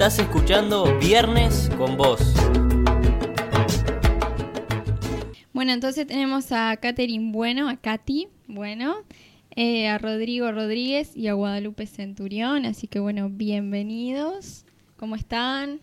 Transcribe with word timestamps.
Estás 0.00 0.18
escuchando 0.18 0.98
Viernes 0.98 1.70
con 1.76 1.98
Vos. 1.98 2.32
Bueno, 5.52 5.72
entonces 5.72 6.06
tenemos 6.06 6.52
a 6.52 6.74
Catherine 6.78 7.32
Bueno, 7.32 7.68
a 7.68 7.76
Katy 7.76 8.28
Bueno, 8.46 9.04
eh, 9.56 9.88
a 9.88 9.98
Rodrigo 9.98 10.50
Rodríguez 10.52 11.14
y 11.14 11.28
a 11.28 11.34
Guadalupe 11.34 11.86
Centurión. 11.86 12.64
Así 12.64 12.86
que 12.86 12.98
bueno, 12.98 13.28
bienvenidos. 13.28 14.64
¿Cómo 14.96 15.16
están? 15.16 15.80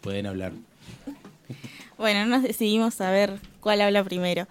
Pueden 0.00 0.26
hablar. 0.26 0.52
Bueno, 1.98 2.26
nos 2.26 2.44
decidimos 2.44 3.00
a 3.00 3.10
ver 3.10 3.40
cuál 3.58 3.80
habla 3.80 4.04
primero. 4.04 4.46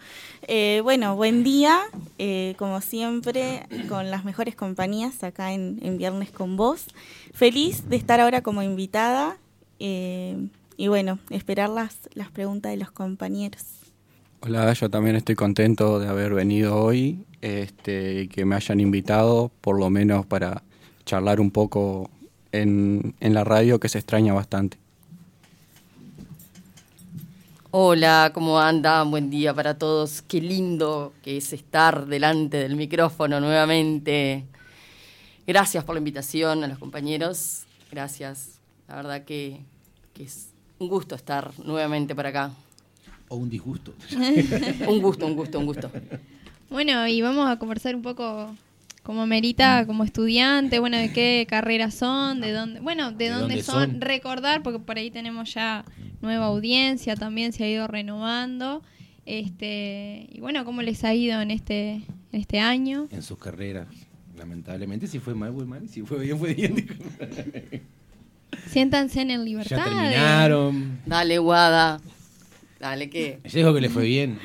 Eh, 0.49 0.81
bueno, 0.83 1.15
buen 1.15 1.45
día, 1.45 1.79
eh, 2.17 2.55
como 2.57 2.81
siempre, 2.81 3.63
con 3.87 4.11
las 4.11 4.25
mejores 4.25 4.53
compañías 4.53 5.23
acá 5.23 5.53
en, 5.53 5.97
Viernes 5.97 6.29
con 6.29 6.57
Vos. 6.57 6.87
Feliz 7.33 7.87
de 7.87 7.95
estar 7.95 8.19
ahora 8.19 8.41
como 8.41 8.63
invitada 8.63 9.37
eh, 9.79 10.35
y 10.75 10.89
bueno, 10.89 11.19
esperar 11.29 11.69
las, 11.69 12.09
las 12.13 12.29
preguntas 12.31 12.69
de 12.69 12.77
los 12.77 12.91
compañeros. 12.91 13.63
Hola, 14.41 14.73
yo 14.73 14.89
también 14.89 15.15
estoy 15.15 15.35
contento 15.35 15.99
de 15.99 16.09
haber 16.09 16.33
venido 16.33 16.75
hoy 16.75 17.23
este, 17.41 18.27
que 18.27 18.43
me 18.43 18.55
hayan 18.55 18.81
invitado, 18.81 19.51
por 19.61 19.79
lo 19.79 19.89
menos 19.89 20.25
para 20.25 20.63
charlar 21.05 21.39
un 21.39 21.51
poco 21.51 22.09
en, 22.51 23.15
en 23.21 23.33
la 23.33 23.45
radio, 23.45 23.79
que 23.79 23.87
se 23.87 23.99
extraña 23.99 24.33
bastante. 24.33 24.77
Hola, 27.71 28.31
¿cómo 28.33 28.61
andan? 28.61 29.11
Buen 29.11 29.29
día 29.29 29.53
para 29.53 29.77
todos. 29.77 30.21
Qué 30.21 30.39
lindo 30.39 31.11
que 31.21 31.35
es 31.35 31.51
estar 31.51 32.05
delante 32.05 32.59
del 32.59 32.77
micrófono 32.77 33.41
nuevamente. 33.41 34.45
Gracias 35.45 35.83
por 35.83 35.95
la 35.95 35.99
invitación 35.99 36.63
a 36.63 36.67
los 36.69 36.79
compañeros. 36.79 37.65
Gracias. 37.91 38.61
La 38.87 38.95
verdad 38.95 39.25
que, 39.25 39.59
que 40.13 40.23
es 40.23 40.51
un 40.79 40.87
gusto 40.87 41.13
estar 41.15 41.51
nuevamente 41.59 42.15
por 42.15 42.25
acá. 42.25 42.51
O 43.27 43.35
un 43.35 43.49
disgusto. 43.49 43.93
un 44.87 45.01
gusto, 45.01 45.25
un 45.25 45.35
gusto, 45.35 45.59
un 45.59 45.65
gusto. 45.65 45.91
Bueno, 46.69 47.05
y 47.05 47.21
vamos 47.21 47.49
a 47.49 47.59
conversar 47.59 47.97
un 47.97 48.01
poco 48.01 48.55
como 49.07 49.25
Merita, 49.25 49.85
como 49.87 50.03
estudiante, 50.03 50.79
bueno, 50.79 50.97
de 50.97 51.13
qué 51.13 51.47
carreras 51.49 51.93
son, 51.93 52.41
de 52.41 52.51
dónde, 52.51 52.81
bueno, 52.81 53.13
de, 53.13 53.17
¿De 53.17 53.29
dónde, 53.29 53.47
dónde 53.55 53.63
son? 53.63 53.91
son? 53.91 54.01
recordar, 54.01 54.63
porque 54.63 54.79
por 54.79 54.97
ahí 54.97 55.11
tenemos 55.11 55.53
ya 55.53 55.85
nueva 56.19 56.47
audiencia, 56.47 57.15
también 57.15 57.53
se 57.53 57.63
ha 57.63 57.69
ido 57.69 57.87
renovando, 57.87 58.83
este, 59.25 60.27
y 60.29 60.41
bueno, 60.41 60.65
cómo 60.65 60.81
les 60.81 61.05
ha 61.05 61.13
ido 61.13 61.39
en 61.39 61.51
este, 61.51 62.01
en 62.33 62.41
este 62.41 62.59
año. 62.59 63.07
En 63.09 63.21
sus 63.21 63.37
carreras. 63.37 63.87
Lamentablemente, 64.35 65.07
si 65.07 65.19
fue 65.19 65.33
mal, 65.33 65.53
fue 65.53 65.63
mal. 65.63 65.85
y 65.85 65.87
Si 65.87 66.01
fue 66.01 66.19
bien, 66.25 66.37
fue 66.37 66.53
bien. 66.53 66.85
Siéntanse 68.67 69.21
en 69.21 69.31
el 69.31 69.39
ya 69.39 69.45
libertad. 69.45 69.83
terminaron. 69.85 70.99
Dale, 71.05 71.37
Guada. 71.37 72.01
Dale, 72.77 73.09
que. 73.09 73.39
Ella 73.45 73.57
dijo 73.59 73.73
que 73.73 73.81
le 73.81 73.89
fue 73.89 74.03
bien. 74.03 74.37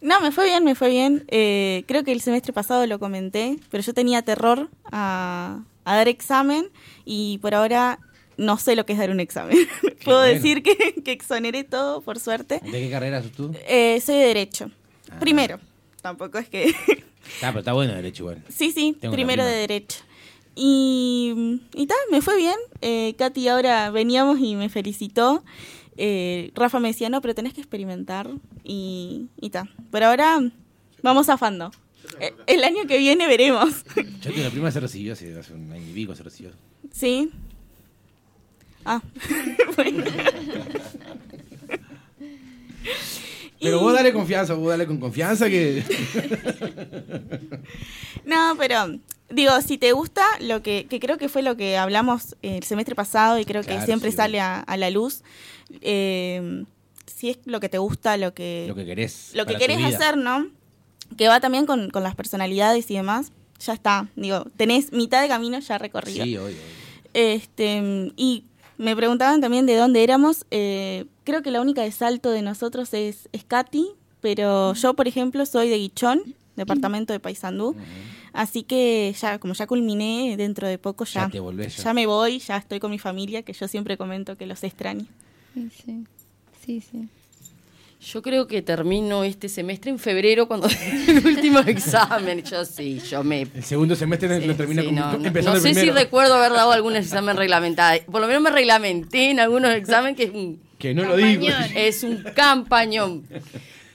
No, 0.00 0.20
me 0.20 0.30
fue 0.32 0.44
bien, 0.44 0.64
me 0.64 0.74
fue 0.74 0.90
bien. 0.90 1.24
Eh, 1.28 1.84
creo 1.86 2.04
que 2.04 2.12
el 2.12 2.20
semestre 2.20 2.52
pasado 2.52 2.86
lo 2.86 2.98
comenté, 2.98 3.58
pero 3.70 3.82
yo 3.82 3.94
tenía 3.94 4.22
terror 4.22 4.68
a, 4.92 5.60
a 5.84 5.96
dar 5.96 6.08
examen 6.08 6.68
y 7.04 7.38
por 7.38 7.54
ahora 7.54 7.98
no 8.36 8.58
sé 8.58 8.76
lo 8.76 8.84
que 8.86 8.92
es 8.92 8.98
dar 8.98 9.10
un 9.10 9.20
examen. 9.20 9.56
Puedo 10.04 10.18
bueno. 10.20 10.34
decir 10.34 10.62
que, 10.62 10.94
que 11.02 11.12
exoneré 11.12 11.64
todo, 11.64 12.02
por 12.02 12.18
suerte. 12.20 12.60
¿De 12.62 12.70
qué 12.70 12.90
carrera 12.90 13.22
sos 13.22 13.32
tú? 13.32 13.54
Eh, 13.66 14.00
soy 14.04 14.16
de 14.16 14.24
Derecho. 14.26 14.70
Ah. 15.10 15.18
Primero. 15.18 15.58
Tampoco 16.02 16.38
es 16.38 16.48
que... 16.48 16.74
Ah, 17.42 17.48
pero 17.48 17.58
está 17.58 17.72
bueno 17.72 17.92
derecho 17.92 18.22
igual. 18.22 18.44
sí, 18.48 18.70
sí, 18.70 18.96
Tengo 19.00 19.12
primero 19.12 19.44
de 19.44 19.50
Derecho. 19.50 19.98
Y, 20.54 21.60
y 21.74 21.86
tal, 21.88 21.98
me 22.12 22.22
fue 22.22 22.36
bien. 22.36 22.54
Eh, 22.80 23.14
Katy 23.18 23.48
ahora 23.48 23.90
veníamos 23.90 24.38
y 24.38 24.54
me 24.54 24.68
felicitó. 24.68 25.42
Eh, 25.96 26.50
Rafa 26.54 26.80
me 26.80 26.88
decía, 26.88 27.08
no, 27.08 27.20
pero 27.20 27.34
tenés 27.34 27.54
que 27.54 27.60
experimentar. 27.60 28.30
Y, 28.64 29.28
y 29.40 29.50
tal. 29.50 29.70
Por 29.90 30.02
ahora 30.02 30.40
vamos 31.02 31.26
zafando. 31.26 31.70
Eh, 32.20 32.34
el 32.46 32.64
año 32.64 32.86
que 32.86 32.98
viene 32.98 33.26
veremos. 33.26 33.84
Yo 33.96 34.30
tengo 34.30 34.40
una 34.40 34.50
prima 34.50 34.68
que 34.68 34.72
se 34.72 34.80
recibió 34.80 35.12
hace, 35.12 35.38
hace 35.38 35.54
un 35.54 35.70
año 35.72 35.88
y 35.88 35.92
pico, 35.92 36.14
se 36.14 36.22
recibió. 36.22 36.52
¿Sí? 36.92 37.30
Ah. 38.84 39.02
Bueno. 39.76 40.04
Pero 43.60 43.80
vos 43.80 43.92
dale 43.92 44.12
confianza, 44.12 44.54
vos 44.54 44.68
dale 44.68 44.86
con 44.86 44.98
confianza 44.98 45.48
que... 45.50 45.82
No, 48.24 48.54
pero 48.58 48.98
digo, 49.30 49.60
si 49.60 49.78
te 49.78 49.92
gusta, 49.92 50.24
lo 50.40 50.62
que, 50.62 50.86
que 50.88 51.00
creo 51.00 51.18
que 51.18 51.28
fue 51.28 51.42
lo 51.42 51.56
que 51.56 51.76
hablamos 51.76 52.36
el 52.42 52.62
semestre 52.64 52.94
pasado 52.94 53.38
y 53.38 53.44
creo 53.44 53.62
que 53.62 53.80
siempre 53.82 54.10
sí, 54.10 54.16
sale 54.16 54.40
a, 54.40 54.60
a 54.60 54.76
la 54.76 54.90
luz, 54.90 55.22
eh, 55.80 56.64
si 57.06 57.30
es 57.30 57.38
lo 57.44 57.60
que 57.60 57.68
te 57.68 57.78
gusta, 57.78 58.16
lo 58.16 58.34
que, 58.34 58.66
lo 58.68 58.74
que 58.74 58.84
querés. 58.84 59.30
lo 59.34 59.46
que 59.46 59.56
querés 59.56 59.82
hacer, 59.84 60.16
¿no? 60.16 60.48
Que 61.16 61.28
va 61.28 61.40
también 61.40 61.66
con, 61.66 61.90
con 61.90 62.02
las 62.02 62.14
personalidades 62.14 62.90
y 62.90 62.94
demás, 62.94 63.32
ya 63.60 63.72
está. 63.72 64.08
Digo, 64.16 64.44
tenés 64.56 64.92
mitad 64.92 65.22
de 65.22 65.28
camino 65.28 65.58
ya 65.58 65.78
recorrido. 65.78 66.24
Sí, 66.24 66.36
obvio. 66.36 66.46
obvio. 66.46 66.86
Este, 67.14 68.12
y 68.16 68.44
me 68.78 68.94
preguntaban 68.94 69.40
también 69.40 69.66
de 69.66 69.76
dónde 69.76 70.04
éramos. 70.04 70.44
Eh, 70.50 71.06
creo 71.24 71.42
que 71.42 71.50
la 71.50 71.60
única 71.60 71.82
de 71.82 71.90
salto 71.92 72.30
de 72.30 72.42
nosotros 72.42 72.92
es, 72.92 73.28
es 73.32 73.44
Katy, 73.44 73.88
pero 74.20 74.74
yo, 74.74 74.94
por 74.94 75.08
ejemplo, 75.08 75.46
soy 75.46 75.68
de 75.68 75.78
Guichón, 75.78 76.34
departamento 76.56 77.12
de 77.12 77.20
Paysandú. 77.20 77.74
Así 78.36 78.64
que 78.64 79.14
ya, 79.18 79.38
como 79.38 79.54
ya 79.54 79.66
culminé, 79.66 80.36
dentro 80.36 80.68
de 80.68 80.76
poco 80.76 81.06
ya, 81.06 81.22
Ya 81.24 81.30
te 81.30 81.40
volvés, 81.40 81.78
ya. 81.78 81.84
ya 81.84 81.94
me 81.94 82.04
voy, 82.04 82.38
ya 82.38 82.58
estoy 82.58 82.80
con 82.80 82.90
mi 82.90 82.98
familia, 82.98 83.42
que 83.42 83.54
yo 83.54 83.66
siempre 83.66 83.96
comento 83.96 84.36
que 84.36 84.44
los 84.44 84.62
extraño. 84.62 85.06
Sí, 85.54 86.04
sí, 86.64 86.80
sí. 86.82 87.08
Yo 87.98 88.20
creo 88.20 88.46
que 88.46 88.60
termino 88.60 89.24
este 89.24 89.48
semestre 89.48 89.90
en 89.90 89.98
febrero 89.98 90.46
cuando 90.46 90.68
el 91.08 91.26
último 91.26 91.60
examen. 91.60 92.42
Yo 92.44 92.64
sí, 92.66 93.00
yo 93.00 93.24
me 93.24 93.42
El 93.42 93.64
segundo 93.64 93.96
semestre 93.96 94.38
Sí, 94.38 94.46
lo 94.46 94.54
termina 94.54 94.82
sí, 94.82 94.88
como 94.88 95.00
no, 95.00 95.18
no, 95.18 95.26
empezando 95.26 95.58
no 95.58 95.66
el 95.66 95.74
sé 95.74 95.80
si 95.80 95.90
recuerdo 95.90 96.34
haber 96.34 96.52
dado 96.52 96.72
algún 96.72 96.94
examen 96.94 97.38
reglamentado. 97.38 97.98
Por 98.04 98.20
lo 98.20 98.26
menos 98.26 98.42
me 98.42 98.50
reglamenté 98.50 99.30
en 99.30 99.40
algunos 99.40 99.74
exámenes 99.74 100.16
que 100.18 100.24
es 100.24 100.30
un, 100.34 100.60
Que 100.78 100.92
no 100.92 101.04
lo 101.04 101.16
digo. 101.16 101.46
Es 101.74 102.02
un 102.04 102.22
campañón. 102.34 103.26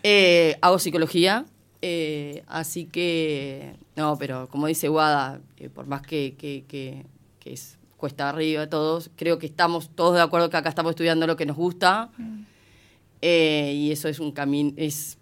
Eh, 0.04 0.58
hago 0.62 0.80
psicología, 0.80 1.46
eh, 1.82 2.44
así 2.48 2.86
que, 2.86 3.76
no, 3.96 4.18
pero 4.18 4.48
como 4.50 4.68
dice 4.68 4.88
Guada, 4.88 5.42
eh, 5.58 5.70
por 5.70 5.88
más 5.88 6.02
que, 6.02 6.36
que, 6.38 6.64
que- 6.68 7.06
que 7.40 7.54
es 7.54 7.78
cuesta 7.98 8.30
arriba 8.30 8.68
todos, 8.68 9.10
creo 9.16 9.38
que 9.40 9.46
estamos 9.48 9.90
todos 9.96 10.16
de 10.16 10.22
acuerdo 10.22 10.50
que 10.50 10.58
acá 10.58 10.70
estamos 10.70 10.92
estudiando 10.92 11.26
lo 11.28 11.36
que 11.36 11.46
nos 11.46 11.56
gusta. 11.58 12.10
Eh, 13.22 13.74
y 13.76 13.92
eso 13.92 14.08
es 14.08 14.20
un 14.20 14.32
camino, 14.32 14.74
es, 14.78 15.18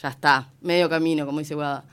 ya 0.00 0.08
está, 0.10 0.50
medio 0.60 0.88
camino, 0.88 1.24
como 1.24 1.38
dice 1.38 1.54
Guada. 1.54 1.84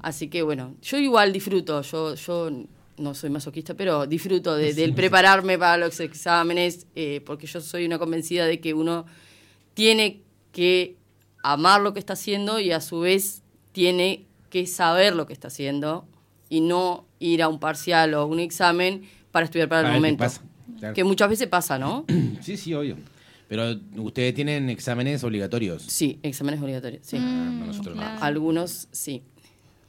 Así 0.00 0.28
que 0.28 0.42
bueno, 0.42 0.74
yo 0.82 0.98
igual 0.98 1.32
disfruto, 1.32 1.82
yo, 1.82 2.14
yo 2.14 2.50
no 2.98 3.14
soy 3.14 3.28
masoquista, 3.30 3.74
pero 3.74 4.06
disfruto 4.06 4.54
de- 4.54 4.72
del 4.74 4.94
prepararme 4.94 5.58
para 5.58 5.76
los 5.76 6.00
exámenes, 6.00 6.86
porque 7.26 7.46
yo 7.46 7.60
soy 7.60 7.84
una 7.84 7.98
convencida 7.98 8.46
de 8.46 8.60
que 8.60 8.72
uno 8.72 9.04
tiene 9.74 10.20
que 10.52 10.96
amar 11.42 11.80
lo 11.82 11.92
que 11.92 11.98
está 12.00 12.14
haciendo 12.14 12.58
y 12.60 12.72
a 12.72 12.80
su 12.80 13.00
vez 13.00 13.42
tiene 13.76 14.24
que 14.48 14.66
saber 14.66 15.14
lo 15.14 15.26
que 15.26 15.34
está 15.34 15.48
haciendo 15.48 16.06
y 16.48 16.62
no 16.62 17.04
ir 17.18 17.42
a 17.42 17.48
un 17.48 17.60
parcial 17.60 18.14
o 18.14 18.24
un 18.26 18.40
examen 18.40 19.02
para 19.30 19.44
estudiar 19.44 19.68
para 19.68 19.80
el 19.82 19.86
Para 19.88 19.94
momento. 19.96 20.24
pasa, 20.24 20.40
claro. 20.78 20.94
Que 20.94 21.04
muchas 21.04 21.28
veces 21.28 21.46
pasa, 21.46 21.78
¿no? 21.78 22.06
Sí, 22.40 22.56
sí, 22.56 22.72
obvio. 22.72 22.96
Pero 23.48 23.78
ustedes 23.98 24.32
tienen 24.32 24.70
exámenes 24.70 25.22
obligatorios. 25.24 25.82
Sí, 25.82 26.18
exámenes 26.22 26.62
obligatorios, 26.62 27.04
sí. 27.06 27.18
Ah, 27.20 27.50
no, 27.52 27.66
nosotros 27.66 27.96
no. 27.96 28.00
claro. 28.02 28.22
Algunos 28.24 28.88
sí. 28.92 29.22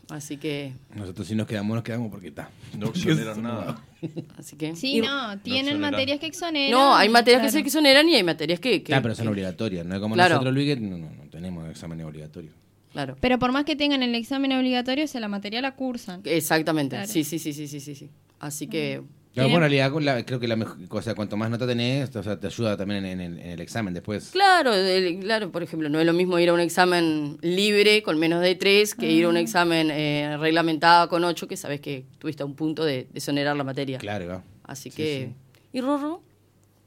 Así 0.10 0.36
que, 0.36 0.74
Nosotros 0.94 1.26
si 1.28 1.36
nos 1.36 1.48
quedamos, 1.48 1.74
nos 1.76 1.84
quedamos 1.86 2.12
porque 2.12 2.28
está. 2.28 2.50
No 2.78 2.88
exoneran 2.90 3.42
nada. 3.42 3.82
así 4.38 4.58
que. 4.58 4.76
Sí, 4.76 5.00
no, 5.00 5.40
tienen 5.40 5.80
materias 5.80 6.20
que 6.20 6.26
exoneran. 6.28 6.72
No, 6.72 6.94
hay 6.94 7.08
materias 7.08 7.42
que 7.42 7.52
se 7.52 7.60
exoneran 7.60 8.08
y 8.10 8.16
hay 8.16 8.24
materias 8.24 8.60
que. 8.60 8.80
que- 8.80 8.84
Claro, 8.84 9.04
pero 9.04 9.16
son 9.16 9.26
que- 9.28 9.32
obligatorias. 9.32 9.86
No 9.86 9.96
es 9.96 10.02
como 10.02 10.16
Claro. 10.16 10.36
nosotros, 10.36 10.54
Luis, 10.54 10.76
que 10.76 10.82
no, 10.82 10.98
no, 10.98 11.10
no 11.10 11.30
tenemos 11.30 11.70
exámenes 11.70 12.06
obligatorios. 12.06 12.54
Claro. 12.98 13.16
Pero 13.22 13.38
por 13.38 13.52
más 13.52 13.64
que 13.64 13.76
tengan 13.76 14.02
el 14.02 14.16
examen 14.16 14.52
obligatorio, 14.54 15.06
o 15.06 15.08
sea, 15.08 15.22
la 15.22 15.28
materia 15.28 15.62
la 15.62 15.76
cursan. 15.76 16.22
Exactamente. 16.24 16.96
Claro. 16.96 17.08
Sí, 17.12 17.24
sí, 17.24 17.38
sí, 17.38 17.54
sí, 17.54 17.68
sí, 17.68 17.80
sí, 17.80 17.94
sí. 17.94 18.10
Así 18.40 18.66
que 18.66 19.04
Claro, 19.36 19.50
bueno, 19.50 19.66
en 19.68 19.72
realidad 19.72 19.92
con 19.92 20.04
la- 20.04 20.26
creo 20.26 20.40
que 20.40 20.48
la 20.48 20.56
mejor 20.56 20.88
cosa, 20.88 21.14
cuanto 21.14 21.38
más 21.38 21.52
nota 21.52 21.68
tenés, 21.68 22.16
o 22.16 22.24
sea, 22.24 22.40
te 22.40 22.48
ayuda 22.48 22.76
también 22.76 23.06
en, 23.06 23.22
en- 23.22 23.40
en 23.40 23.50
el 23.52 23.62
examen 23.62 23.94
después. 23.94 24.32
Claro, 24.32 24.74
el- 24.74 25.20
claro, 25.20 25.52
por 25.52 25.62
ejemplo, 25.62 25.90
no 25.90 26.00
es 26.00 26.08
lo 26.08 26.14
mismo 26.14 26.40
ir 26.40 26.50
a 26.50 26.54
un 26.54 26.60
examen 26.60 27.38
libre 27.44 28.02
con 28.02 28.18
menos 28.18 28.42
de 28.42 28.56
tres 28.56 28.96
que 28.96 29.12
ir 29.12 29.26
a 29.26 29.30
un 29.30 29.38
examen 29.38 29.92
eh, 29.92 30.36
reglamentado 30.40 31.08
con 31.08 31.24
ocho, 31.24 31.48
que 31.48 31.56
sabes 31.56 31.80
que 31.82 32.04
tuviste 32.18 32.42
a 32.42 32.48
un 32.48 32.56
punto 32.56 32.84
de 32.84 33.08
desonerar 33.14 33.56
la 33.56 33.64
materia. 33.64 34.00
Claro. 34.00 34.42
Así 34.64 34.90
Sí, 34.90 34.98
que. 34.98 35.30
sí. 35.30 35.68
¿Y 35.78 35.82
Rorro? 35.82 36.24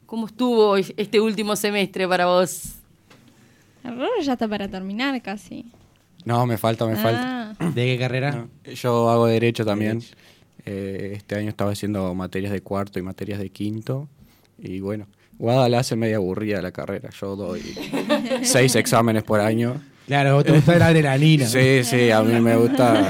¿Cómo 0.07 0.27
estuvo 0.27 0.77
este 0.77 1.21
último 1.21 1.55
semestre 1.55 2.09
para 2.09 2.27
vos? 2.27 2.63
Rorro 3.85 4.21
ya 4.25 4.33
está 4.33 4.49
para 4.49 4.67
terminar 4.67 5.23
casi. 5.23 5.67
No, 6.25 6.47
me 6.47 6.59
falta, 6.59 6.87
me 6.87 6.97
falta. 6.97 7.55
Ah, 7.59 7.71
¿De 7.75 7.87
qué 7.87 7.99
carrera? 7.99 8.33
No, 8.33 8.73
Yo 8.73 9.11
hago 9.11 9.27
derecho 9.27 9.65
también. 9.65 10.01
Derecho. 10.01 10.17
Eh, 10.67 11.13
este 11.17 11.37
año 11.37 11.49
estaba 11.49 11.73
haciendo 11.73 12.15
materias 12.15 12.53
de 12.53 12.61
cuarto 12.61 12.99
y 12.99 13.03
materias 13.03 13.39
de 13.39 13.51
quinto. 13.51 14.09
Y 14.59 14.81
bueno, 14.81 15.07
Guada 15.41 15.71
la 15.71 15.79
hace 15.79 15.97
media 15.97 16.17
aburrida 16.17 16.61
la 16.61 16.71
carrera. 16.71 17.09
Yo 17.19 17.35
doy 17.35 17.63
seis 18.43 18.77
exámenes 18.77 19.23
por 19.23 19.41
año. 19.41 19.81
Claro, 20.11 20.35
vos 20.35 20.45
te 20.45 20.51
gusta 20.51 20.77
la 20.77 20.89
adrenalina. 20.89 21.47
Sí, 21.47 21.85
sí, 21.85 22.11
a 22.11 22.21
mí 22.21 22.41
me 22.41 22.57
gusta 22.57 23.09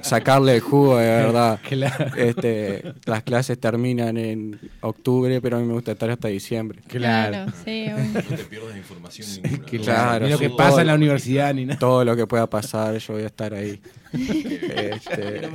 sacarle 0.00 0.56
el 0.56 0.60
jugo 0.60 0.98
de 0.98 1.06
verdad. 1.06 1.60
Claro. 1.68 2.16
Este, 2.16 2.92
las 3.06 3.22
clases 3.22 3.60
terminan 3.60 4.16
en 4.16 4.58
octubre, 4.80 5.40
pero 5.40 5.58
a 5.58 5.60
mí 5.60 5.66
me 5.66 5.74
gusta 5.74 5.92
estar 5.92 6.10
hasta 6.10 6.26
diciembre. 6.26 6.80
Claro. 6.88 7.52
sí, 7.64 7.86
obvio. 7.94 8.22
No 8.28 8.36
te 8.36 8.44
pierdas 8.44 8.76
información 8.76 9.28
ninguna. 9.44 9.84
Claro, 9.84 10.24
ni 10.26 10.32
lo 10.32 10.38
que 10.40 10.50
pasa 10.50 10.80
en 10.80 10.88
la 10.88 10.94
universidad 10.94 11.54
ni 11.54 11.66
nada. 11.66 11.78
Todo 11.78 12.04
lo 12.04 12.16
que 12.16 12.26
pueda 12.26 12.50
pasar, 12.50 12.98
yo 12.98 13.12
voy 13.12 13.22
a 13.22 13.26
estar 13.26 13.54
ahí. 13.54 13.80
Este, 14.12 15.48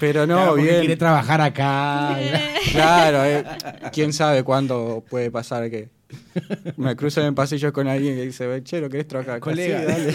pero 0.00 0.26
no, 0.26 0.36
Claro, 0.36 0.54
bien. 0.54 0.80
Quiere 0.80 0.96
trabajar 0.96 1.42
acá. 1.42 2.18
Claro, 2.72 3.24
eh, 3.24 3.44
quién 3.92 4.12
sabe 4.12 4.42
cuándo 4.42 5.04
puede 5.08 5.30
pasar 5.30 5.70
que 5.70 5.95
me 6.76 6.94
cruzo 6.96 7.20
en 7.20 7.28
el 7.28 7.34
pasillo 7.34 7.72
con 7.72 7.88
alguien 7.88 8.16
que 8.16 8.22
dice, 8.22 8.46
"Ve, 8.46 8.62
che, 8.62 8.80
¿lo 8.80 8.88
querés 8.88 9.08
trabajar 9.08 9.36
acá?" 9.36 9.40
Colega. 9.40 9.80
Sí, 9.80 9.86
dale. 9.86 10.14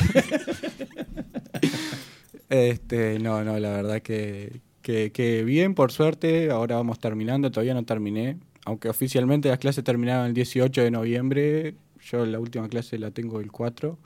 este, 2.71 3.19
no, 3.19 3.43
no, 3.43 3.59
la 3.59 3.71
verdad 3.71 4.01
que, 4.01 4.61
que, 4.81 5.11
que 5.11 5.43
bien, 5.43 5.75
por 5.75 5.91
suerte, 5.91 6.51
ahora 6.51 6.75
vamos 6.77 6.99
terminando, 6.99 7.51
todavía 7.51 7.73
no 7.73 7.83
terminé, 7.83 8.38
aunque 8.65 8.89
oficialmente 8.89 9.49
las 9.49 9.59
clases 9.59 9.83
terminaron 9.83 10.27
el 10.27 10.33
18 10.33 10.81
de 10.81 10.91
noviembre, 10.91 11.75
yo 12.01 12.25
la 12.25 12.39
última 12.39 12.67
clase 12.69 12.97
la 12.97 13.11
tengo 13.11 13.39
el 13.39 13.51
4. 13.51 13.97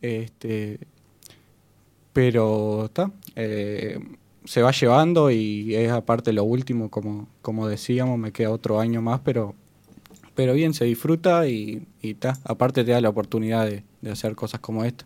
Este, 0.00 0.80
pero 2.12 2.86
está, 2.86 3.12
eh, 3.36 3.98
se 4.44 4.62
va 4.62 4.72
llevando 4.72 5.30
y 5.30 5.74
es 5.74 5.90
aparte 5.90 6.32
lo 6.32 6.44
último, 6.44 6.90
como, 6.90 7.28
como 7.40 7.68
decíamos, 7.68 8.18
me 8.18 8.32
queda 8.32 8.50
otro 8.50 8.80
año 8.80 9.00
más, 9.00 9.20
pero, 9.20 9.54
pero 10.34 10.54
bien, 10.54 10.74
se 10.74 10.84
disfruta 10.84 11.46
y 11.46 11.86
está. 12.02 12.38
Aparte 12.44 12.84
te 12.84 12.92
da 12.92 13.00
la 13.00 13.08
oportunidad 13.08 13.66
de, 13.66 13.84
hacer 14.10 14.34
cosas 14.34 14.60
como 14.60 14.84
esta. 14.84 15.04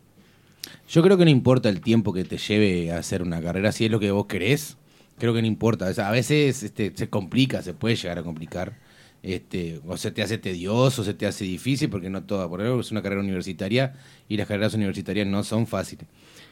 Yo 0.88 1.02
creo 1.02 1.16
que 1.16 1.24
no 1.24 1.30
importa 1.30 1.68
el 1.68 1.80
tiempo 1.80 2.12
que 2.12 2.24
te 2.24 2.38
lleve 2.38 2.92
a 2.92 2.98
hacer 2.98 3.22
una 3.22 3.40
carrera, 3.40 3.72
si 3.72 3.84
es 3.84 3.90
lo 3.90 4.00
que 4.00 4.10
vos 4.10 4.26
querés, 4.26 4.76
creo 5.18 5.34
que 5.34 5.40
no 5.40 5.48
importa. 5.48 5.86
A 5.86 6.10
veces 6.10 6.62
este, 6.62 6.92
se 6.94 7.08
complica, 7.08 7.62
se 7.62 7.74
puede 7.74 7.96
llegar 7.96 8.18
a 8.18 8.22
complicar. 8.22 8.74
Este, 9.22 9.80
o 9.86 9.96
se 9.96 10.12
te 10.12 10.22
hace 10.22 10.38
tedioso, 10.38 11.02
se 11.02 11.12
te 11.12 11.26
hace 11.26 11.44
difícil, 11.44 11.90
porque 11.90 12.08
no 12.10 12.22
toda, 12.22 12.48
por 12.48 12.60
ejemplo, 12.60 12.80
es 12.80 12.92
una 12.92 13.02
carrera 13.02 13.22
universitaria 13.22 13.94
y 14.28 14.36
las 14.36 14.46
carreras 14.46 14.74
universitarias 14.74 15.26
no 15.26 15.42
son 15.42 15.66
fáciles. 15.66 16.06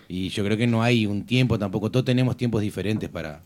Y 0.08 0.30
yo 0.30 0.44
creo 0.44 0.56
que 0.56 0.66
no 0.66 0.82
hay 0.82 1.06
un 1.06 1.24
tiempo 1.24 1.58
tampoco, 1.58 1.90
todos 1.90 2.04
tenemos 2.04 2.36
tiempos 2.36 2.62
diferentes 2.62 3.08
para, 3.08 3.42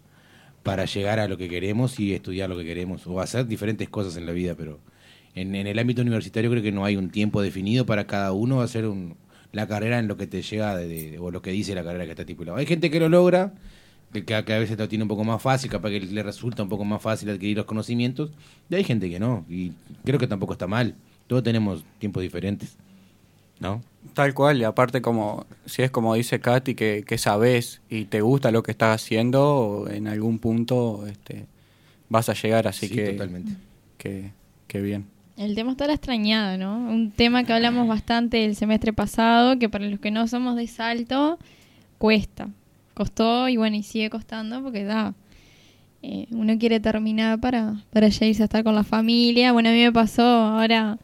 para 0.63 0.87
llegar 0.87 1.19
a 1.19 1.29
lo 1.29 1.37
que 1.37 1.49
queremos 1.49 2.01
y 2.01 2.15
estudiar 2.15 2.49
lo 2.49 2.57
que 2.57 2.65
queremos, 2.65 3.07
o 3.07 3.21
hacer 3.21 3.47
diferentes 3.47 3.89
cosas 3.91 4.17
en 4.17 4.25
la 4.25 4.33
vida, 4.33 4.55
pero 4.57 4.81
en, 5.41 5.55
en 5.55 5.67
el 5.67 5.79
ámbito 5.79 6.03
universitario 6.03 6.51
creo 6.51 6.63
que 6.63 6.73
no 6.73 6.85
hay 6.85 6.97
un 6.97 7.11
tiempo 7.11 7.43
definido 7.43 7.87
para 7.87 8.07
cada 8.07 8.33
uno 8.33 8.61
hacer 8.61 8.87
un, 8.87 9.17
la 9.53 9.67
carrera 9.67 9.99
en 9.99 10.09
lo 10.09 10.17
que 10.17 10.27
te 10.27 10.43
llega 10.43 10.77
de- 10.77 10.89
de- 10.89 11.19
o 11.19 11.31
lo 11.31 11.41
que 11.43 11.51
dice 11.51 11.75
la 11.75 11.85
carrera 11.85 12.05
que 12.05 12.11
está 12.11 12.23
estipulado. 12.23 12.59
Hay 12.59 12.67
gente 12.67 12.91
que 12.91 13.01
lo 13.01 13.09
logra, 13.09 13.53
que, 14.13 14.25
que 14.25 14.35
a 14.35 14.45
que 14.45 14.53
a 14.55 14.59
veces 14.59 14.79
lo 14.79 14.89
tiene 14.89 15.05
un 15.05 15.09
poco 15.09 15.25
más 15.25 15.41
fácil, 15.43 15.71
capaz 15.71 15.91
que 15.91 16.01
le 16.01 16.23
resulta 16.23 16.63
un 16.63 16.69
poco 16.69 16.85
más 16.85 17.01
fácil 17.03 17.29
adquirir 17.31 17.57
los 17.57 17.67
conocimientos, 17.67 18.31
y 18.71 18.75
hay 18.75 18.85
gente 18.85 19.09
que 19.11 19.19
no, 19.21 19.45
y 19.49 19.73
creo 20.05 20.19
que 20.19 20.27
tampoco 20.27 20.53
está 20.55 20.67
mal. 20.67 20.95
Todos 21.27 21.43
tenemos 21.43 21.85
tiempos 21.99 22.23
diferentes, 22.23 22.77
¿no? 23.61 23.83
Tal 24.15 24.33
cual, 24.33 24.59
y 24.61 24.65
aparte 24.65 25.03
como, 25.03 25.45
si 25.67 25.83
es 25.83 25.91
como 25.91 26.15
dice 26.15 26.41
Katy, 26.41 26.75
que, 26.75 27.05
que 27.07 27.19
sabes 27.19 27.83
y 27.91 28.07
te 28.07 28.21
gusta 28.23 28.51
lo 28.51 28.63
que 28.63 28.71
estás 28.71 29.03
haciendo, 29.03 29.87
en 29.91 30.09
algún 30.09 30.39
punto 30.39 31.07
este, 31.07 31.45
vas 32.09 32.29
a 32.31 32.35
llegar, 32.35 32.67
así 32.69 32.89
Sí, 32.89 32.95
que, 32.95 33.11
totalmente. 33.13 33.53
que, 33.99 34.33
que 34.67 34.81
bien. 34.81 35.05
El 35.39 35.55
tema 35.55 35.71
está 35.71 35.87
la 35.87 35.93
extrañada, 35.95 36.57
¿no? 36.57 36.77
Un 36.77 37.13
tema 37.13 37.45
que 37.45 37.53
hablamos 37.53 37.87
bastante 37.87 38.45
el 38.45 38.57
semestre 38.57 38.93
pasado, 38.93 39.57
que 39.57 39.69
para 39.69 39.87
los 39.87 40.01
que 40.01 40.11
no 40.11 40.27
somos 40.27 40.57
de 40.57 40.67
Salto, 40.67 41.39
cuesta. 41.97 42.49
Costó 42.93 43.49
y 43.49 43.57
bueno, 43.57 43.77
y 43.77 43.85
sigue 43.85 44.11
costando 44.11 44.61
porque 44.61 44.83
da. 44.83 45.15
eh, 46.03 46.27
uno 46.33 46.59
quiere 46.59 46.81
terminar 46.81 47.39
para, 47.39 47.85
para 47.93 48.09
ya 48.09 48.27
a 48.27 48.31
estar 48.31 48.65
con 48.65 48.75
la 48.75 48.83
familia. 48.83 49.53
Bueno, 49.53 49.69
a 49.69 49.73
mí 49.73 49.81
me 49.81 49.93
pasó 49.93 50.25
ahora, 50.25 50.99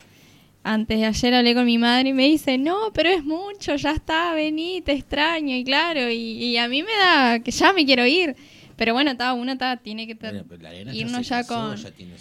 antes 0.64 0.98
de 0.98 1.06
ayer 1.06 1.34
hablé 1.34 1.54
con 1.54 1.66
mi 1.66 1.78
madre 1.78 2.08
y 2.08 2.12
me 2.12 2.26
dice, 2.26 2.58
no, 2.58 2.92
pero 2.92 3.10
es 3.10 3.24
mucho, 3.24 3.76
ya 3.76 3.92
está, 3.92 4.34
vení, 4.34 4.80
te 4.80 4.92
extraño. 4.94 5.54
Y 5.54 5.62
claro, 5.62 6.10
y, 6.10 6.16
y 6.16 6.56
a 6.58 6.66
mí 6.68 6.82
me 6.82 6.92
da 6.92 7.38
que 7.38 7.52
ya 7.52 7.72
me 7.72 7.84
quiero 7.86 8.04
ir. 8.04 8.34
Pero 8.76 8.92
bueno, 8.92 9.10
está, 9.12 9.32
uno 9.34 9.52
está, 9.52 9.76
tiene 9.76 10.06
que 10.06 10.14
ter- 10.14 10.32
Bueno, 10.32 10.46
pero 10.48 10.62
la 10.62 10.70
nena 10.70 10.94
irnos 10.94 11.18
se 11.18 11.30
ya 11.30 11.36
casó, 11.42 11.54
con... 11.54 11.76
ya 11.76 11.90
tiene 11.92 12.14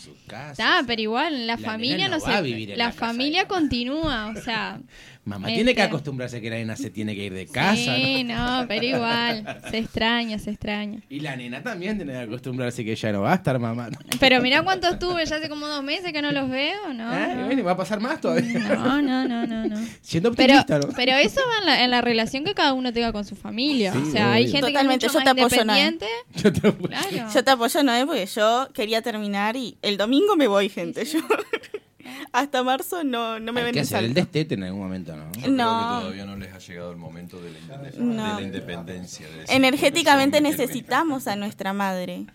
pero 0.85 1.01
igual, 1.01 1.47
la, 1.47 1.55
la 1.55 1.57
familia 1.57 2.07
no, 2.07 2.19
se... 2.19 2.75
la 2.75 2.91
familia 2.91 3.47
continúa, 3.47 4.33
o 4.35 4.41
sea... 4.41 4.79
Mamá 5.25 5.47
este- 5.47 5.55
tiene 5.59 5.73
que 5.73 5.81
acostumbrarse 5.81 6.37
a 6.37 6.41
que 6.41 6.49
la 6.49 6.57
nena 6.57 6.75
se 6.75 6.89
tiene 6.89 7.15
que 7.15 7.23
ir 7.23 7.33
de 7.33 7.47
casa. 7.47 7.75
sí, 7.95 8.25
¿no? 8.25 8.61
no, 8.61 8.67
pero 8.67 8.85
igual, 8.85 9.61
se 9.71 9.77
extraña, 9.77 10.37
se 10.37 10.49
extraña. 10.51 10.99
Y 11.09 11.21
la 11.21 11.37
nena 11.37 11.63
también 11.63 11.95
tiene 11.95 12.11
que 12.11 12.19
acostumbrarse 12.19 12.83
que 12.83 12.93
ya 12.95 13.11
no 13.13 13.21
va 13.21 13.31
a 13.31 13.35
estar 13.35 13.57
mamá. 13.57 13.89
¿no? 13.89 13.97
Pero 14.19 14.41
mirá 14.41 14.63
cuánto 14.63 14.89
estuve, 14.89 15.25
ya 15.25 15.37
hace 15.37 15.47
como 15.47 15.65
dos 15.67 15.81
meses 15.81 16.11
que 16.11 16.21
no 16.21 16.33
los 16.33 16.49
veo, 16.49 16.93
¿no? 16.93 17.07
Ah, 17.09 17.29
y 17.39 17.43
bueno, 17.45 17.61
y 17.61 17.63
va 17.63 17.71
a 17.71 17.77
pasar 17.77 18.01
más 18.01 18.19
todavía. 18.19 18.59
No, 18.75 19.01
no, 19.01 19.25
no, 19.27 19.47
no, 19.47 19.65
no. 19.65 19.77
Siendo 20.01 20.33
Pero, 20.33 20.59
optimista, 20.59 20.79
¿no? 20.87 20.93
pero 20.95 21.13
eso 21.13 21.39
va 21.47 21.59
en 21.59 21.65
la, 21.67 21.83
en 21.85 21.91
la 21.91 22.01
relación 22.01 22.43
que 22.43 22.53
cada 22.53 22.73
uno 22.73 22.91
tenga 22.91 23.13
con 23.13 23.23
su 23.23 23.35
familia. 23.37 23.93
Sí, 23.93 23.99
o 24.07 24.11
sea, 24.11 24.33
hay 24.33 24.49
gente 24.51 24.67
Totalmente, 24.67 24.99
que 24.99 25.07
es 25.07 25.13
yo 25.13 25.19
mucho 25.19 25.33
te 25.35 25.41
más 25.41 25.53
apoyo, 25.53 25.65
Noé. 25.65 25.79
independiente. 25.85 26.07
Yo 26.35 26.51
te- 26.53 26.87
Claro. 26.87 27.31
Yo 27.33 27.43
te 27.45 27.51
apoyo, 27.51 27.83
Noé, 27.83 28.05
porque 28.05 28.25
yo 28.25 28.67
quería 28.73 29.01
terminar 29.01 29.55
y 29.55 29.77
el 29.81 29.95
domingo 29.97 30.35
me 30.35 30.47
voy, 30.47 30.67
gente. 30.69 31.05
Yo 31.05 31.19
hasta 32.31 32.63
marzo 32.63 33.03
no, 33.03 33.39
no 33.39 33.53
me 33.53 33.61
Hay 33.61 33.65
ven 33.65 33.73
que 33.73 33.79
hacer 33.81 34.03
el 34.03 34.13
destete 34.13 34.55
en 34.55 34.63
algún 34.63 34.81
momento, 34.81 35.15
¿no? 35.15 35.25
Yo 35.33 35.41
creo 35.41 35.51
No. 35.53 35.97
que 35.97 36.01
todavía 36.03 36.25
no 36.25 36.35
les 36.37 36.53
ha 36.53 36.59
llegado 36.59 36.91
el 36.91 36.97
momento 36.97 37.39
de 37.41 37.51
la, 37.51 37.59
independ- 37.59 37.95
No. 37.97 38.27
de 38.35 38.41
la 38.41 38.47
independencia. 38.47 39.27
de 39.27 39.45
Energéticamente 39.49 40.39
"Bueno, 40.39 40.49
yo 40.49 40.57
me 40.57 40.63
necesitamos 40.65 41.27
a 41.27 41.35
nuestra 41.35 41.73
madre. 41.73 42.25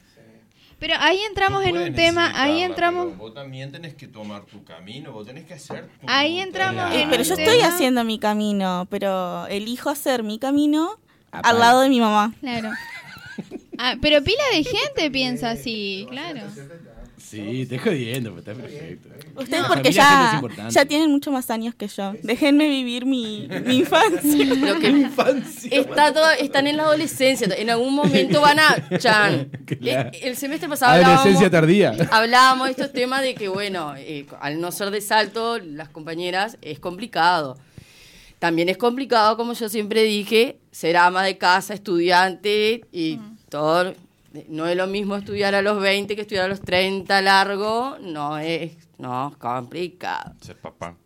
Pero 0.80 0.94
ahí 1.00 1.18
entramos 1.28 1.64
en 1.64 1.76
un 1.76 1.92
tema, 1.92 2.40
ahí 2.40 2.61
entramos... 2.62 3.16
Vos 3.16 3.35
también 3.35 3.73
tenés 3.73 3.94
que 3.94 4.06
tomar 4.06 4.44
tu 4.44 4.62
camino, 4.62 5.11
vos 5.12 5.26
tenés 5.26 5.44
que 5.44 5.54
hacer 5.54 5.88
tu 6.00 6.06
Ahí 6.08 6.38
entramos 6.38 6.85
Claro. 6.87 6.94
en 6.94 7.11
Pero 7.11 7.23
yo 7.25 7.35
tema- 7.35 7.50
estoy 7.52 7.62
haciendo 7.68 8.04
mi 8.04 8.20
camino, 8.20 8.87
pero 8.88 9.49
elijo 9.49 9.90
hacer 9.90 10.23
mi 10.23 10.38
camino 10.38 10.90
Aparte. 11.32 11.49
al 11.49 11.58
lado 11.58 11.80
de 11.80 11.88
mi 11.88 11.99
mamá. 11.99 12.32
Claro. 12.38 12.70
Ah, 13.76 13.94
pero 14.00 14.23
pila 14.23 14.42
de 14.54 14.62
gente 14.64 15.11
piensa 15.11 15.50
así, 15.50 16.06
claro. 16.11 16.42
Sí, 17.30 17.66
te 17.66 17.78
jodiendo, 17.78 18.35
pero 18.35 18.38
está 18.40 18.54
perfecto. 18.54 19.08
Ustedes 19.40 19.62
No, 19.62 19.68
porque 19.68 19.92
ya, 19.92 20.40
ya 20.70 20.85
tienen 20.85 21.11
mucho 21.11 21.30
más 21.30 21.50
años 21.50 21.75
que 21.75 21.88
yo. 21.88 22.12
Déjenme 22.23 22.68
vivir 22.68 23.04
mi, 23.06 23.49
mi 23.66 23.76
infancia. 23.78 24.44
Lo 24.54 24.78
que 24.78 25.08
está 25.70 26.12
todo, 26.12 26.30
están 26.32 26.66
en 26.66 26.76
la 26.76 26.85
adolescencia. 26.85 27.49
En 27.56 27.70
algún 27.70 27.94
momento 27.94 28.40
van 28.40 28.58
a. 28.61 28.99
Chan. 28.99 29.50
Claro. 29.80 30.11
Eh, 30.12 30.20
El 30.23 30.37
semestre 30.37 30.68
pasado 30.68 30.92
Adolescencia 30.92 31.47
hablábamos, 31.47 31.50
tardía. 31.50 32.08
hablábamos 32.11 32.66
de 32.66 32.70
estos 32.70 32.92
temas 32.92 33.23
de 33.23 33.35
que, 33.35 33.49
bueno, 33.49 33.94
eh, 33.97 34.26
al 34.40 34.61
no 34.61 34.73
ser 34.73 34.90
de 34.90 35.00
salto, 35.02 35.58
las 35.58 35.88
compañeras, 35.90 36.56
es 36.62 36.80
complicado. 36.80 37.58
También 38.38 38.68
es 38.68 38.78
complicado, 38.78 39.37
como 39.37 39.52
yo 39.52 39.68
siempre 39.68 40.04
dije, 40.04 40.58
ser 40.70 40.97
ama 40.97 41.23
de 41.23 41.37
casa, 41.38 41.75
estudiante 41.75 42.82
y 42.92 43.18
todo. 43.50 43.94
No 44.49 44.66
es 44.66 44.76
lo 44.76 44.87
mismo 44.87 45.16
estudiar 45.16 45.54
a 45.54 45.62
los 45.62 45.80
20 45.80 46.14
que 46.14 46.23
estudiar 46.23 46.44
a 46.44 46.49
los 46.49 46.61
30 46.61 47.20
largo. 47.23 47.97
No 48.00 48.38
es, 48.38 48.73
no, 48.99 49.30
es 49.30 49.37
complicado. 49.37 50.35
Ser 50.40 50.56
papá. 50.56 50.97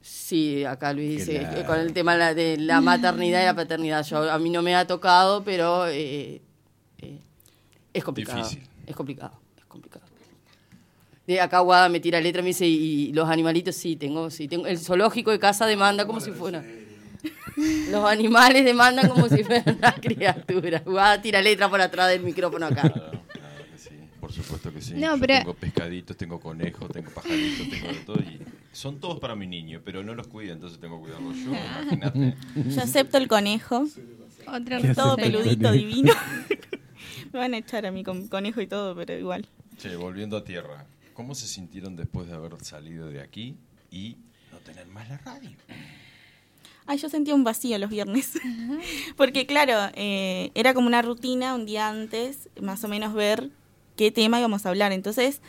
Sí, 0.00 0.64
acá 0.64 0.92
Luis 0.92 1.26
dice 1.26 1.64
con 1.66 1.78
el 1.78 1.92
tema 1.92 2.12
de 2.14 2.18
la- 2.18 2.34
de 2.34 2.56
la 2.56 2.80
maternidad 2.80 3.42
y 3.42 3.44
la 3.44 3.54
paternidad. 3.54 4.04
Yo, 4.06 4.30
a 4.30 4.38
mí 4.38 4.48
no 4.50 4.62
me 4.62 4.74
ha 4.74 4.86
tocado, 4.86 5.42
pero 5.44 5.86
eh, 5.88 6.40
eh, 6.98 7.18
es 7.92 8.04
complicado. 8.04 8.38
Difícil. 8.38 8.62
Es 8.86 8.96
complicado, 8.96 9.32
es 9.58 9.64
complicado. 9.66 10.04
De 11.26 11.40
acá 11.40 11.60
Guada 11.60 11.88
me 11.88 12.00
tira 12.00 12.20
letra, 12.20 12.40
me 12.42 12.48
dice, 12.48 12.66
y, 12.66 13.08
y 13.08 13.12
los 13.12 13.28
animalitos 13.28 13.76
sí, 13.76 13.94
tengo, 13.96 14.30
sí, 14.30 14.48
tengo. 14.48 14.66
El 14.66 14.78
zoológico 14.78 15.30
de 15.30 15.38
casa 15.38 15.66
demanda 15.66 16.06
como 16.06 16.18
si 16.20 16.30
fuera. 16.32 16.64
Los 17.90 18.04
animales 18.04 18.64
demandan 18.64 19.08
como 19.08 19.28
si 19.28 19.42
fueran 19.44 19.76
una 19.78 19.92
criatura. 19.94 20.80
Guada 20.84 21.20
tira 21.20 21.40
letra 21.42 21.68
por 21.68 21.80
atrás 21.80 22.08
del 22.10 22.22
micrófono 22.22 22.66
acá. 22.66 22.82
Claro, 22.82 23.22
claro 23.28 23.64
que 23.72 23.78
sí, 23.78 23.90
por 24.20 24.32
supuesto 24.32 24.72
que 24.72 24.80
sí. 24.80 24.94
No, 24.94 25.14
Yo 25.16 25.20
pero- 25.20 25.38
Tengo 25.38 25.54
pescaditos, 25.54 26.16
tengo 26.16 26.40
conejos, 26.40 26.90
tengo 26.90 27.10
pajaritos, 27.10 27.68
tengo 27.70 27.88
de 27.88 27.98
todo. 28.06 28.16
Y 28.20 28.40
son 28.72 29.00
todos 29.00 29.18
para 29.20 29.34
mi 29.34 29.46
niño, 29.46 29.80
pero 29.84 30.02
no 30.02 30.14
los 30.14 30.26
cuida, 30.28 30.52
entonces 30.52 30.78
tengo 30.80 30.98
que 31.02 31.10
cuidarlos 31.12 31.36
yo. 31.36 31.50
Imagínate. 31.50 32.36
Yo 32.68 32.80
acepto 32.82 33.18
el 33.18 33.28
conejo, 33.28 33.86
Otra 34.46 34.94
todo 34.94 35.16
peludito, 35.16 35.72
divino. 35.72 36.12
Me 37.32 37.38
van 37.38 37.54
a 37.54 37.58
echar 37.58 37.86
a 37.86 37.90
mi 37.92 38.02
con- 38.02 38.26
conejo 38.28 38.60
y 38.60 38.66
todo, 38.66 38.94
pero 38.96 39.16
igual. 39.16 39.46
Che, 39.78 39.94
volviendo 39.96 40.36
a 40.36 40.44
tierra, 40.44 40.84
¿cómo 41.14 41.34
se 41.34 41.46
sintieron 41.46 41.94
después 41.96 42.26
de 42.28 42.34
haber 42.34 42.52
salido 42.64 43.08
de 43.08 43.20
aquí 43.20 43.56
y 43.90 44.16
no 44.52 44.58
tener 44.58 44.86
más 44.88 45.08
la 45.08 45.18
radio? 45.18 45.50
Ay, 46.90 46.98
yo 46.98 47.08
sentía 47.08 47.36
un 47.36 47.44
vacío 47.44 47.78
los 47.78 47.88
viernes. 47.88 48.32
Porque 49.16 49.46
claro, 49.46 49.74
eh, 49.94 50.50
era 50.56 50.74
como 50.74 50.88
una 50.88 51.02
rutina 51.02 51.54
un 51.54 51.64
día 51.64 51.88
antes, 51.88 52.48
más 52.60 52.82
o 52.82 52.88
menos 52.88 53.14
ver 53.14 53.50
qué 53.94 54.10
tema 54.10 54.40
íbamos 54.40 54.66
a 54.66 54.70
hablar. 54.70 54.90
Entonces, 54.90 55.40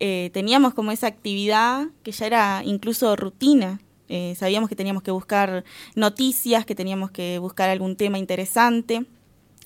eh, 0.00 0.30
teníamos 0.32 0.72
como 0.72 0.90
esa 0.90 1.06
actividad 1.06 1.88
que 2.02 2.12
ya 2.12 2.24
era 2.24 2.62
incluso 2.64 3.16
rutina. 3.16 3.82
Eh, 4.08 4.34
sabíamos 4.38 4.70
que 4.70 4.76
teníamos 4.76 5.02
que 5.02 5.10
buscar 5.10 5.62
noticias, 5.94 6.64
que 6.64 6.74
teníamos 6.74 7.10
que 7.10 7.38
buscar 7.38 7.68
algún 7.68 7.94
tema 7.94 8.16
interesante. 8.16 8.94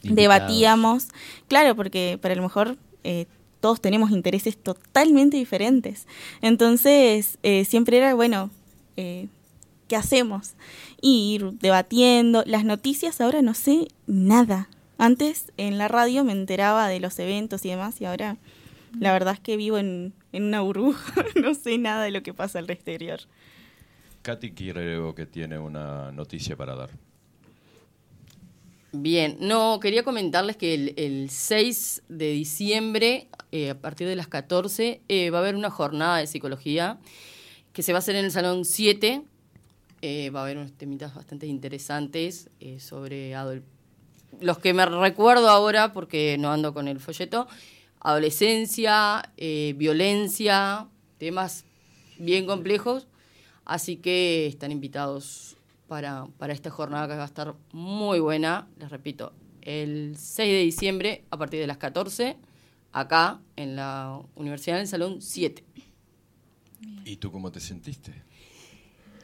Invitados. 0.03 0.17
Debatíamos. 0.17 1.07
Claro, 1.47 1.77
porque 1.77 2.19
para 2.21 2.35
lo 2.35 2.43
mejor 2.43 2.77
eh, 3.05 3.27
todos 3.61 3.81
tenemos 3.81 4.11
intereses 4.11 4.57
totalmente 4.57 5.37
diferentes. 5.37 6.09
Entonces, 6.41 7.39
eh, 7.45 7.65
siempre 7.65 7.99
era, 7.99 8.13
bueno, 8.13 8.51
eh, 8.97 9.29
¿qué 9.93 9.97
hacemos? 9.97 10.55
Y 11.03 11.35
ir 11.35 11.59
debatiendo. 11.59 12.45
Las 12.47 12.65
noticias 12.65 13.21
ahora 13.21 13.43
no 13.43 13.53
sé 13.53 13.89
nada. 14.07 14.71
Antes 14.97 15.53
en 15.59 15.77
la 15.77 15.87
radio 15.87 16.25
me 16.25 16.33
enteraba 16.33 16.89
de 16.89 16.99
los 16.99 17.19
eventos 17.19 17.63
y 17.67 17.69
demás 17.69 18.01
y 18.01 18.07
ahora 18.07 18.39
la 18.99 19.13
verdad 19.13 19.35
es 19.35 19.41
que 19.41 19.59
vivo 19.59 19.77
en, 19.77 20.15
en 20.33 20.45
una 20.45 20.63
burbuja. 20.63 21.27
no 21.35 21.53
sé 21.53 21.77
nada 21.77 22.05
de 22.05 22.11
lo 22.11 22.23
que 22.23 22.33
pasa 22.33 22.61
al 22.61 22.71
exterior. 22.71 23.21
Katy 24.23 24.53
creo 24.53 25.15
que 25.15 25.27
tiene 25.27 25.59
una 25.59 26.11
noticia 26.11 26.57
para 26.57 26.75
dar. 26.75 26.89
Bien, 28.93 29.37
no, 29.41 29.79
quería 29.79 30.05
comentarles 30.05 30.57
que 30.57 30.73
el, 30.73 30.95
el 30.97 31.29
6 31.29 32.05
de 32.09 32.31
diciembre, 32.31 33.29
eh, 33.51 33.69
a 33.69 33.79
partir 33.79 34.09
de 34.09 34.17
las 34.17 34.29
14, 34.29 35.03
eh, 35.07 35.29
va 35.29 35.37
a 35.37 35.41
haber 35.43 35.55
una 35.55 35.69
jornada 35.69 36.17
de 36.17 36.27
psicología 36.27 36.99
que 37.75 37.83
se 37.83 37.93
va 37.93 37.99
a 37.99 38.01
hacer 38.01 38.17
en 38.17 38.25
el 38.25 38.31
Salón 38.31 38.65
7. 38.65 39.27
Eh, 40.05 40.31
va 40.31 40.41
a 40.41 40.43
haber 40.43 40.59
unos 40.59 40.73
temitas 40.73 41.15
bastante 41.15 41.47
interesantes 41.47 42.51
eh, 42.59 42.81
sobre 42.81 43.37
los 44.41 44.59
que 44.59 44.75
me 44.75 44.85
recuerdo 44.85 45.49
ahora, 45.49 45.93
porque 45.93 46.37
no 46.41 46.51
ando 46.51 46.75
con 46.75 46.89
el 46.89 46.99
folleto, 46.99 47.47
adolescencia, 48.01 49.33
eh, 49.37 49.75
violencia, 49.77 50.89
temas 51.19 51.65
bien 52.19 52.47
complejos. 52.47 53.07
Así 53.65 53.97
que 53.97 54.49
están 54.49 54.73
invitados 54.73 55.57
para, 55.87 56.27
para 56.37 56.53
esta 56.53 56.71
jornada 56.71 57.07
que 57.07 57.15
va 57.15 57.23
a 57.23 57.27
estar 57.27 57.55
muy 57.71 58.19
buena. 58.19 58.67
Les 58.81 58.91
repito, 58.91 59.33
el 59.61 60.17
6 60.19 60.53
de 60.53 60.63
diciembre 60.63 61.25
a 61.31 61.37
partir 61.37 61.61
de 61.61 61.69
las 61.69 61.77
14, 61.77 62.37
acá 62.91 63.41
en 63.55 63.77
la 63.77 64.21
Universidad 64.35 64.79
del 64.79 64.89
Salón 64.89 65.23
7. 65.23 65.63
¿Y 67.05 67.17
tú 67.19 67.31
cómo 67.31 67.53
te 67.53 67.61
sentiste? 67.61 68.32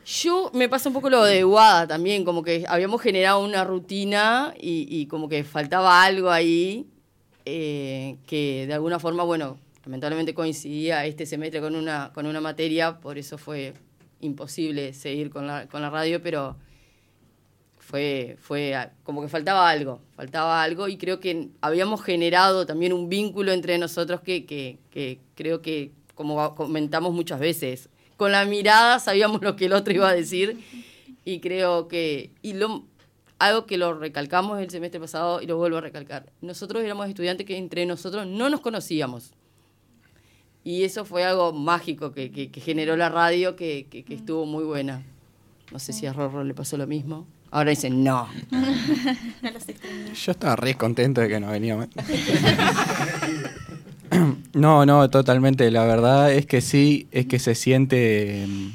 Yo 0.08 0.50
me 0.54 0.70
pasa 0.70 0.88
un 0.88 0.94
poco 0.94 1.10
lo 1.10 1.22
de 1.22 1.42
Guada 1.42 1.86
también, 1.86 2.24
como 2.24 2.42
que 2.42 2.64
habíamos 2.66 3.02
generado 3.02 3.44
una 3.44 3.62
rutina 3.62 4.54
y, 4.58 5.04
como 5.04 5.28
que 5.28 5.44
faltaba 5.44 6.02
algo 6.02 6.30
ahí 6.30 6.86
eh, 7.44 8.16
que 8.26 8.66
de 8.66 8.72
alguna 8.72 8.98
forma, 8.98 9.22
bueno, 9.24 9.58
lamentablemente 9.84 10.32
coincidía 10.32 11.04
este 11.04 11.26
semestre 11.26 11.60
con 11.60 11.74
una, 11.76 12.10
con 12.14 12.24
una 12.24 12.40
materia, 12.40 13.00
por 13.00 13.18
eso 13.18 13.36
fue 13.36 13.74
imposible 14.20 14.94
seguir 14.94 15.28
con 15.28 15.46
la, 15.46 15.68
con 15.68 15.82
la 15.82 15.90
radio, 15.90 16.22
pero 16.22 16.56
fue, 17.76 18.38
fue 18.40 18.74
como 19.02 19.20
que 19.20 19.28
faltaba 19.28 19.68
algo, 19.68 20.00
faltaba 20.16 20.62
algo 20.62 20.88
y 20.88 20.96
creo 20.96 21.20
que 21.20 21.50
habíamos 21.60 22.02
generado 22.02 22.64
también 22.64 22.94
un 22.94 23.10
vínculo 23.10 23.52
entre 23.52 23.76
nosotros 23.76 24.22
que, 24.22 24.46
que 24.46 25.20
creo 25.34 25.60
que, 25.60 25.92
como 26.14 26.54
comentamos 26.54 27.12
muchas 27.12 27.40
veces, 27.40 27.90
con 28.18 28.32
la 28.32 28.44
mirada 28.44 28.98
sabíamos 28.98 29.40
lo 29.40 29.56
que 29.56 29.64
el 29.64 29.72
otro 29.72 29.94
iba 29.94 30.10
a 30.10 30.14
decir 30.14 30.58
y 31.24 31.40
creo 31.40 31.88
que, 31.88 32.30
y 32.42 32.52
lo, 32.52 32.84
algo 33.38 33.64
que 33.64 33.78
lo 33.78 33.94
recalcamos 33.98 34.60
el 34.60 34.68
semestre 34.68 35.00
pasado 35.00 35.40
y 35.40 35.46
lo 35.46 35.56
vuelvo 35.56 35.78
a 35.78 35.80
recalcar, 35.80 36.26
nosotros 36.42 36.82
éramos 36.84 37.08
estudiantes 37.08 37.46
que 37.46 37.56
entre 37.56 37.86
nosotros 37.86 38.26
no 38.26 38.50
nos 38.50 38.60
conocíamos. 38.60 39.30
Y 40.64 40.82
eso 40.82 41.04
fue 41.06 41.24
algo 41.24 41.52
mágico 41.52 42.12
que, 42.12 42.30
que- 42.30 42.50
que 42.50 42.60
generó 42.60 42.94
la 42.96 43.08
radio, 43.08 43.56
que, 43.56 43.86
que- 43.88 44.04
que 44.04 44.14
estuvo 44.14 44.44
muy 44.44 44.64
buena. 44.64 45.02
No 45.72 45.78
sé 45.78 45.92
si 45.94 46.04
a 46.06 46.12
Rorro 46.12 46.44
le 46.44 46.52
pasó 46.52 46.76
lo 46.76 46.86
mismo. 46.86 47.26
Ahora 47.50 47.70
dicen 47.70 48.02
no. 48.04 48.28
Yo 50.24 50.32
estaba 50.32 50.56
re 50.56 50.74
contento 50.74 51.20
de 51.22 51.28
que 51.28 51.40
no 51.40 51.50
venía. 51.50 51.76
No, 54.54 54.86
no, 54.86 55.08
totalmente. 55.10 55.70
La 55.70 55.84
verdad 55.84 56.32
es 56.32 56.46
que 56.46 56.60
sí, 56.60 57.06
es 57.12 57.26
que 57.26 57.38
se 57.38 57.54
siente, 57.54 58.46
mm, 58.46 58.68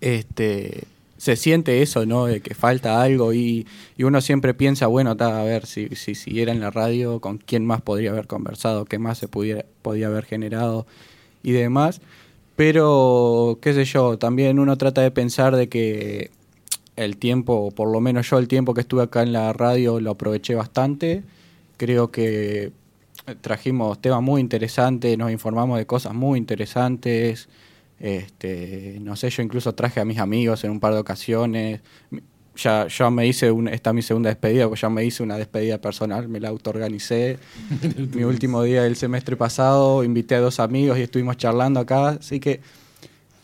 este, 0.00 0.84
se 1.16 1.36
siente 1.36 1.82
eso, 1.82 2.06
¿no? 2.06 2.26
De 2.26 2.40
que 2.40 2.54
falta 2.54 3.02
algo 3.02 3.32
y, 3.32 3.66
uno 3.98 4.20
siempre 4.20 4.54
piensa, 4.54 4.86
bueno, 4.86 5.16
ta, 5.16 5.40
a 5.40 5.44
ver, 5.44 5.66
si, 5.66 5.88
si 5.90 6.14
siguiera 6.14 6.52
en 6.52 6.60
la 6.60 6.70
radio, 6.70 7.20
con 7.20 7.38
quién 7.38 7.66
más 7.66 7.82
podría 7.82 8.10
haber 8.10 8.26
conversado, 8.26 8.84
qué 8.84 8.98
más 8.98 9.18
se 9.18 9.28
pudiera, 9.28 9.64
podía 9.82 10.08
haber 10.08 10.24
generado 10.24 10.86
y 11.42 11.52
demás. 11.52 12.00
Pero, 12.56 13.58
qué 13.62 13.74
sé 13.74 13.84
yo, 13.84 14.18
también 14.18 14.58
uno 14.58 14.76
trata 14.78 15.02
de 15.02 15.10
pensar 15.12 15.56
de 15.56 15.68
que 15.68 16.30
el 16.96 17.16
tiempo, 17.16 17.70
por 17.70 17.90
lo 17.92 18.00
menos 18.00 18.28
yo 18.30 18.38
el 18.38 18.48
tiempo 18.48 18.74
que 18.74 18.80
estuve 18.80 19.04
acá 19.04 19.22
en 19.22 19.32
la 19.32 19.52
radio 19.52 20.00
lo 20.00 20.12
aproveché 20.12 20.54
bastante. 20.54 21.22
Creo 21.76 22.10
que 22.10 22.72
trajimos 23.36 24.00
temas 24.00 24.22
muy 24.22 24.40
interesantes, 24.40 25.16
nos 25.18 25.30
informamos 25.30 25.78
de 25.78 25.86
cosas 25.86 26.14
muy 26.14 26.38
interesantes. 26.38 27.48
Este, 28.00 28.98
no 29.00 29.16
sé, 29.16 29.30
yo 29.30 29.42
incluso 29.42 29.74
traje 29.74 30.00
a 30.00 30.04
mis 30.04 30.18
amigos 30.18 30.62
en 30.64 30.70
un 30.70 30.80
par 30.80 30.94
de 30.94 31.00
ocasiones. 31.00 31.80
Ya, 32.56 32.88
ya 32.88 33.10
me 33.10 33.26
hice, 33.26 33.52
una, 33.52 33.70
esta 33.70 33.90
es 33.90 33.94
mi 33.94 34.02
segunda 34.02 34.30
despedida, 34.30 34.66
pues 34.66 34.80
ya 34.80 34.88
me 34.88 35.04
hice 35.04 35.22
una 35.22 35.36
despedida 35.36 35.80
personal, 35.80 36.28
me 36.28 36.40
la 36.40 36.48
autoorganicé. 36.48 37.38
mi 38.14 38.24
último 38.24 38.62
día 38.62 38.82
del 38.82 38.96
semestre 38.96 39.36
pasado, 39.36 40.02
invité 40.02 40.34
a 40.34 40.40
dos 40.40 40.58
amigos 40.58 40.98
y 40.98 41.02
estuvimos 41.02 41.36
charlando 41.36 41.78
acá, 41.78 42.08
así 42.08 42.40
que 42.40 42.60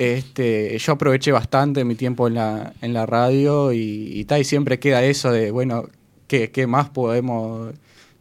este, 0.00 0.76
yo 0.78 0.92
aproveché 0.94 1.30
bastante 1.30 1.84
mi 1.84 1.94
tiempo 1.94 2.26
en 2.26 2.34
la, 2.34 2.72
en 2.82 2.92
la 2.92 3.06
radio 3.06 3.72
y, 3.72 4.10
y, 4.12 4.24
ta, 4.24 4.40
y 4.40 4.44
siempre 4.44 4.80
queda 4.80 5.04
eso 5.04 5.30
de, 5.30 5.52
bueno, 5.52 5.88
¿qué, 6.26 6.50
qué 6.50 6.66
más 6.66 6.90
podemos 6.90 7.72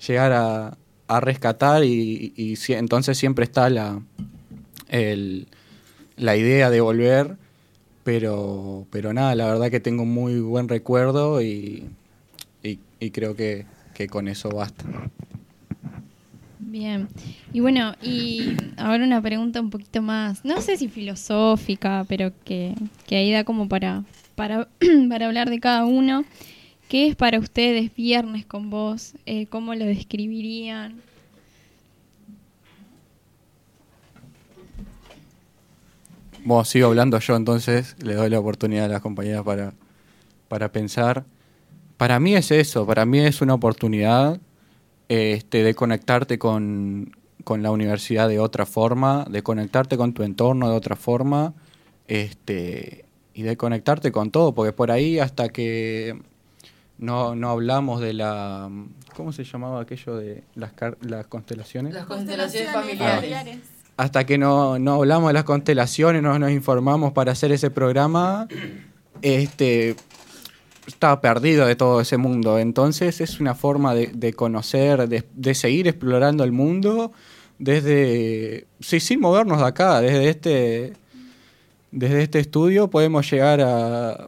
llegar 0.07 0.31
a, 0.33 0.77
a 1.07 1.19
rescatar? 1.19 1.83
Y, 1.83 2.33
y 2.35 2.55
entonces 2.73 3.17
siempre 3.17 3.45
está 3.45 3.69
la, 3.69 4.01
el- 4.89 5.47
la 6.17 6.35
idea 6.37 6.69
de 6.69 6.81
volver, 6.81 7.37
pero, 8.03 8.85
pero 8.91 9.13
nada, 9.13 9.33
la 9.35 9.47
verdad 9.47 9.71
que 9.71 9.79
tengo 9.79 10.05
muy 10.05 10.39
buen 10.39 10.67
recuerdo 10.69 11.41
y, 11.41 11.85
y- 12.63 12.79
y 12.99 13.11
creo 13.11 13.35
que, 13.35 13.65
que 13.93 14.07
con 14.07 14.27
eso 14.27 14.49
basta. 14.49 14.85
Bien. 16.59 17.07
Y 17.51 17.59
bueno, 17.59 17.93
y 18.01 18.55
ahora 18.77 19.03
una 19.03 19.21
pregunta 19.21 19.59
un 19.61 19.69
poquito 19.69 20.01
más, 20.01 20.43
no 20.45 20.59
sé 20.61 20.77
si 20.77 20.87
filosófica, 20.87 22.05
pero 22.07 22.31
que, 22.45 22.73
que 23.05 23.15
ahí 23.17 23.31
da 23.31 23.43
como 23.43 23.67
para, 23.67 24.03
para, 24.35 24.67
para 25.09 25.27
hablar 25.27 25.49
de 25.49 25.59
cada 25.59 25.85
uno. 25.85 26.25
¿Qué 26.87 27.07
es 27.07 27.15
para 27.15 27.39
ustedes 27.39 27.93
viernes 27.95 28.45
con 28.45 28.69
vos? 28.69 29.13
Eh, 29.25 29.47
¿Cómo 29.47 29.73
lo 29.75 29.85
describirían? 29.85 31.01
Bueno, 36.45 36.65
sigo 36.65 36.87
hablando 36.87 37.17
yo, 37.19 37.35
entonces 37.35 37.95
le 38.03 38.15
doy 38.15 38.29
la 38.29 38.39
oportunidad 38.39 38.85
a 38.85 38.89
las 38.89 39.01
compañeras 39.01 39.43
para, 39.43 39.73
para 40.49 40.71
pensar. 40.71 41.23
Para 41.95 42.19
mí 42.19 42.35
es 42.35 42.51
eso, 42.51 42.85
para 42.85 43.05
mí 43.05 43.19
es 43.19 43.41
una 43.41 43.53
oportunidad 43.53 44.41
este, 45.07 45.63
de 45.63 45.73
conectarte 45.73 46.37
con, 46.37 47.15
con 47.45 47.63
la 47.63 47.71
universidad 47.71 48.27
de 48.27 48.39
otra 48.39 48.65
forma, 48.65 49.25
de 49.29 49.41
conectarte 49.41 49.95
con 49.95 50.13
tu 50.13 50.23
entorno 50.23 50.69
de 50.69 50.75
otra 50.75 50.97
forma, 50.97 51.53
este, 52.07 53.05
y 53.33 53.43
de 53.43 53.57
conectarte 53.57 54.11
con 54.11 54.29
todo, 54.29 54.53
porque 54.53 54.73
por 54.73 54.91
ahí 54.91 55.19
hasta 55.19 55.49
que 55.49 56.21
no, 56.97 57.35
no 57.35 57.49
hablamos 57.49 58.01
de 58.01 58.13
la... 58.13 58.69
¿Cómo 59.15 59.31
se 59.31 59.43
llamaba 59.43 59.81
aquello 59.81 60.15
de 60.15 60.43
las, 60.55 60.73
car- 60.73 60.97
las 61.01 61.27
constelaciones? 61.27 61.93
Las 61.93 62.05
constelaciones 62.05 62.71
familiares. 62.71 63.59
hasta 63.97 64.25
que 64.25 64.37
no, 64.37 64.79
no 64.79 64.95
hablamos 64.95 65.29
de 65.29 65.33
las 65.33 65.43
constelaciones, 65.43 66.21
no 66.23 66.37
nos 66.39 66.51
informamos 66.51 67.13
para 67.13 67.31
hacer 67.33 67.51
ese 67.51 67.69
programa, 67.69 68.47
este, 69.21 69.95
estaba 70.87 71.21
perdido 71.21 71.67
de 71.67 71.75
todo 71.75 72.01
ese 72.01 72.17
mundo. 72.17 72.57
Entonces 72.57 73.21
es 73.21 73.39
una 73.39 73.53
forma 73.53 73.93
de, 73.93 74.07
de 74.07 74.33
conocer, 74.33 75.07
de, 75.07 75.23
de 75.35 75.53
seguir 75.53 75.87
explorando 75.87 76.43
el 76.43 76.51
mundo 76.51 77.11
desde, 77.59 78.65
sí, 78.79 78.99
sin 78.99 79.19
movernos 79.19 79.59
de 79.59 79.65
acá, 79.65 80.01
desde 80.01 80.27
este, 80.29 80.93
desde 81.91 82.23
este 82.23 82.39
estudio 82.39 82.89
podemos 82.89 83.29
llegar 83.29 83.61
a, 83.61 84.27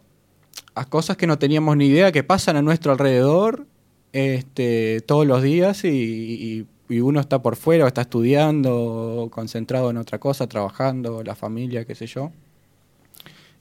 a 0.75 0.86
cosas 0.86 1.17
que 1.17 1.27
no 1.27 1.39
teníamos 1.39 1.77
ni 1.77 1.88
idea 1.88 2.12
que 2.12 2.24
pasan 2.24 2.58
a 2.58 2.62
nuestro 2.62 2.91
alrededor 2.91 3.65
este, 4.13 5.01
todos 5.01 5.25
los 5.25 5.41
días 5.41 5.84
y, 5.86 6.67
uno 6.89 7.20
está 7.20 7.41
por 7.41 7.55
fuera, 7.55 7.86
o 7.86 7.88
está 7.88 8.01
estudiando, 8.01 9.29
concentrado 9.32 9.89
en 9.89 9.98
otra 9.98 10.20
cosa, 10.20 10.48
trabajando, 10.48 11.24
la 11.24 11.34
familia, 11.36 11.84
qué 11.86 11.96
sé 11.96 12.05
yo. 12.05 12.32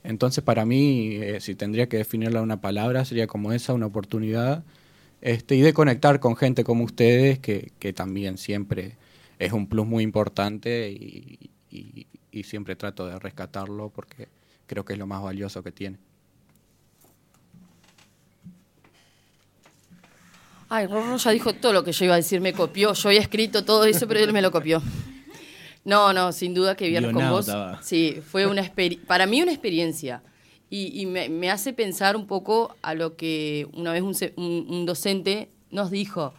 Entonces 0.03 0.45
para 0.45 0.67
mí, 0.67 1.17
eh, 1.17 1.41
si 1.41 1.55
tendría 1.55 1.89
que 1.89 1.97
definirla 1.97 2.43
una 2.43 2.61
palabra, 2.61 3.05
sería 3.07 3.27
como 3.27 3.53
esa, 3.53 3.73
una 3.73 3.87
oportunidad 3.87 4.63
este, 5.23 5.57
y 5.57 5.63
de 5.63 5.73
conectar 5.73 6.21
con 6.21 6.37
gente 6.37 6.65
como 6.65 6.85
ustedes, 6.85 7.39
que, 7.39 7.73
que 7.79 7.93
también 7.95 8.37
siempre 8.37 8.97
es 9.39 9.53
un 9.53 9.67
plus 9.69 9.87
muy 9.87 10.03
importante 10.05 10.91
y- 10.91 11.51
y 12.35 12.43
siempre 12.43 12.77
trato 12.77 13.07
de 13.07 13.19
rescatarlo 13.19 13.91
porque 13.91 14.29
creo 14.67 14.85
que 14.85 14.95
es 14.95 14.99
lo 14.99 15.07
más 15.07 15.23
valioso 15.23 15.63
que 15.63 15.73
tiene. 15.73 15.99
Ay, 20.77 20.87
Rorro 20.87 21.17
ya 21.17 21.31
dijo 21.31 21.53
todo 21.53 21.73
lo 21.73 21.85
que 21.85 21.93
yo 21.93 22.05
iba 22.07 22.15
a 22.15 22.17
decir, 22.17 22.41
me 22.41 22.53
copió. 22.53 22.93
Yo 22.95 23.09
había 23.09 23.21
escrito 23.21 23.65
todo 23.65 23.85
eso, 23.85 24.09
pero 24.09 24.21
él 24.21 24.33
me 24.33 24.43
lo 24.43 24.51
copió. 24.51 24.83
No, 25.85 26.13
no, 26.13 26.33
sin 26.33 26.55
duda 26.55 26.75
que 26.77 26.89
Viernes 26.89 27.13
con 27.13 27.29
vos. 27.31 27.47
Sí, 27.83 28.21
fue 28.27 28.47
una 28.47 28.63
para 29.07 29.27
mí 29.27 29.43
una 29.43 29.53
experiencia. 29.53 30.23
Y, 30.71 31.01
y 31.01 31.07
me, 31.07 31.29
me 31.29 31.51
hace 31.51 31.73
pensar 31.73 32.17
un 32.17 32.27
poco 32.27 32.75
a 32.83 32.95
lo 32.95 33.17
que 33.17 33.69
una 33.75 33.93
vez 33.93 34.03
un, 34.03 34.15
se- 34.15 34.33
un- 34.37 34.67
un 34.69 34.87
docente 34.87 35.51
nos 35.71 35.91
dijo, 35.91 36.35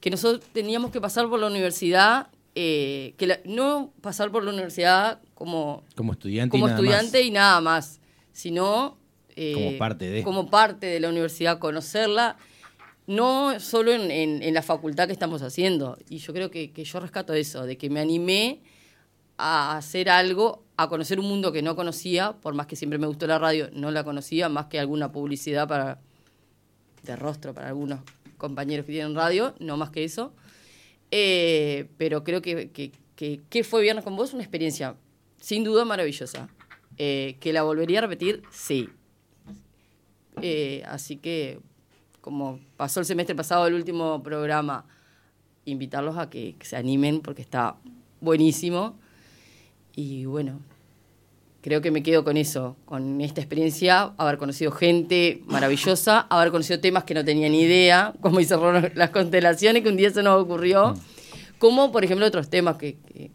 que 0.00 0.10
nosotros 0.10 0.44
teníamos 0.52 0.90
que 0.90 1.00
pasar 1.00 1.28
por 1.28 1.38
la 1.38 1.46
universidad, 1.46 2.28
eh, 2.54 3.14
que 3.18 3.26
la- 3.28 3.38
no 3.44 3.92
pasar 4.00 4.32
por 4.32 4.42
la 4.42 4.50
universidad 4.50 5.20
como 5.34 5.84
Como 5.94 6.12
estudiante 6.12 6.50
como 6.50 6.66
y 6.66 6.70
nada 6.70 6.80
estudiante 6.80 7.18
más. 7.18 7.26
y 7.26 7.30
nada 7.30 7.60
más, 7.60 8.00
sino 8.32 8.96
eh, 9.36 9.52
Como 9.54 9.78
parte 9.78 10.08
de. 10.10 10.22
como 10.22 10.50
parte 10.50 10.86
de 10.86 10.98
la 10.98 11.10
universidad, 11.10 11.58
conocerla, 11.58 12.36
no 13.06 13.60
solo 13.60 13.92
en, 13.92 14.54
la 14.54 14.62
facultad 14.62 15.06
que 15.06 15.12
estamos 15.12 15.42
haciendo. 15.42 15.98
Y 16.08 16.18
yo 16.18 16.32
creo 16.32 16.50
que, 16.50 16.70
yo 16.72 17.00
rescato 17.00 17.32
eso, 17.34 17.64
de 17.64 17.76
que 17.76 17.90
me 17.90 18.00
animé 18.00 18.60
a 19.38 19.76
hacer 19.76 20.08
algo, 20.08 20.64
a 20.76 20.88
conocer 20.88 21.20
un 21.20 21.26
mundo 21.26 21.52
que 21.52 21.62
no 21.62 21.76
conocía, 21.76 22.32
por 22.32 22.54
más 22.54 22.66
que 22.66 22.76
siempre 22.76 22.98
me 22.98 23.06
gustó 23.06 23.26
la 23.26 23.38
radio, 23.38 23.68
no 23.72 23.90
la 23.90 24.04
conocía, 24.04 24.48
más 24.48 24.66
que 24.66 24.78
alguna 24.78 25.12
publicidad 25.12 25.68
para 25.68 26.00
de 27.02 27.14
rostro 27.14 27.54
para 27.54 27.68
algunos 27.68 28.00
compañeros 28.36 28.84
que 28.84 28.92
tienen 28.92 29.14
radio, 29.14 29.54
no 29.60 29.76
más 29.76 29.90
que 29.90 30.04
eso. 30.04 30.32
Eh, 31.10 31.88
pero 31.98 32.24
creo 32.24 32.42
que, 32.42 32.70
que, 32.70 32.90
que- 33.14 33.40
que 33.48 33.64
fue 33.64 33.82
Viernes 33.82 34.04
con 34.04 34.16
vos 34.16 34.34
una 34.34 34.42
experiencia 34.42 34.96
sin 35.40 35.62
duda 35.64 35.84
maravillosa. 35.84 36.48
Eh, 36.98 37.36
que 37.40 37.52
la 37.52 37.62
volvería 37.62 37.98
a 37.98 38.02
repetir, 38.02 38.42
sí. 38.50 38.88
Eh, 40.40 40.82
así 40.86 41.16
que, 41.16 41.60
como 42.26 42.58
pasó 42.76 42.98
el 42.98 43.06
semestre 43.06 43.36
pasado 43.36 43.68
el 43.68 43.74
último 43.74 44.20
programa, 44.20 44.84
invitarlos 45.64 46.18
a 46.18 46.28
que, 46.28 46.56
que 46.58 46.66
se 46.66 46.74
animen 46.74 47.20
porque 47.20 47.40
está 47.40 47.76
buenísimo. 48.20 48.98
Y 49.94 50.24
bueno, 50.24 50.58
creo 51.62 51.80
que 51.80 51.92
me 51.92 52.02
quedo 52.02 52.24
con 52.24 52.36
eso, 52.36 52.74
con 52.84 53.20
esta 53.20 53.40
experiencia, 53.40 54.12
haber 54.16 54.38
conocido 54.38 54.72
gente 54.72 55.44
maravillosa, 55.46 56.26
haber 56.28 56.50
conocido 56.50 56.80
temas 56.80 57.04
que 57.04 57.14
no 57.14 57.24
tenía 57.24 57.48
ni 57.48 57.60
idea, 57.60 58.12
como 58.20 58.40
Ron, 58.40 58.90
las 58.96 59.10
constelaciones, 59.10 59.84
que 59.84 59.88
un 59.88 59.96
día 59.96 60.10
se 60.10 60.24
nos 60.24 60.42
ocurrió, 60.42 60.94
como 61.60 61.92
por 61.92 62.02
ejemplo 62.02 62.26
otros 62.26 62.50
temas 62.50 62.74
que, 62.74 62.96
que, 63.06 63.30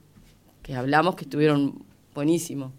que 0.64 0.76
hablamos 0.76 1.16
que 1.16 1.24
estuvieron 1.24 1.86
buenísimos. 2.14 2.74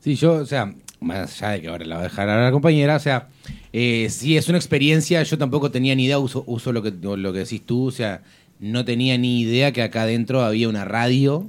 Sí, 0.00 0.16
yo, 0.16 0.32
o 0.32 0.44
sea, 0.44 0.74
más 1.04 1.42
allá 1.42 1.52
de 1.52 1.60
que 1.62 1.68
ahora 1.68 1.84
la 1.84 1.96
va 1.96 2.00
a 2.00 2.04
dejar 2.04 2.28
a 2.28 2.44
la 2.44 2.50
compañera, 2.50 2.96
o 2.96 3.00
sea, 3.00 3.28
eh, 3.72 4.08
sí 4.10 4.36
es 4.36 4.48
una 4.48 4.58
experiencia, 4.58 5.22
yo 5.22 5.38
tampoco 5.38 5.70
tenía 5.70 5.94
ni 5.94 6.06
idea, 6.06 6.18
uso, 6.18 6.44
uso 6.46 6.72
lo, 6.72 6.82
que, 6.82 6.90
lo 6.90 7.32
que 7.32 7.40
decís 7.40 7.62
tú, 7.64 7.88
o 7.88 7.90
sea, 7.90 8.22
no 8.60 8.84
tenía 8.84 9.18
ni 9.18 9.40
idea 9.40 9.72
que 9.72 9.82
acá 9.82 10.02
adentro 10.02 10.42
había 10.42 10.68
una 10.68 10.84
radio, 10.84 11.48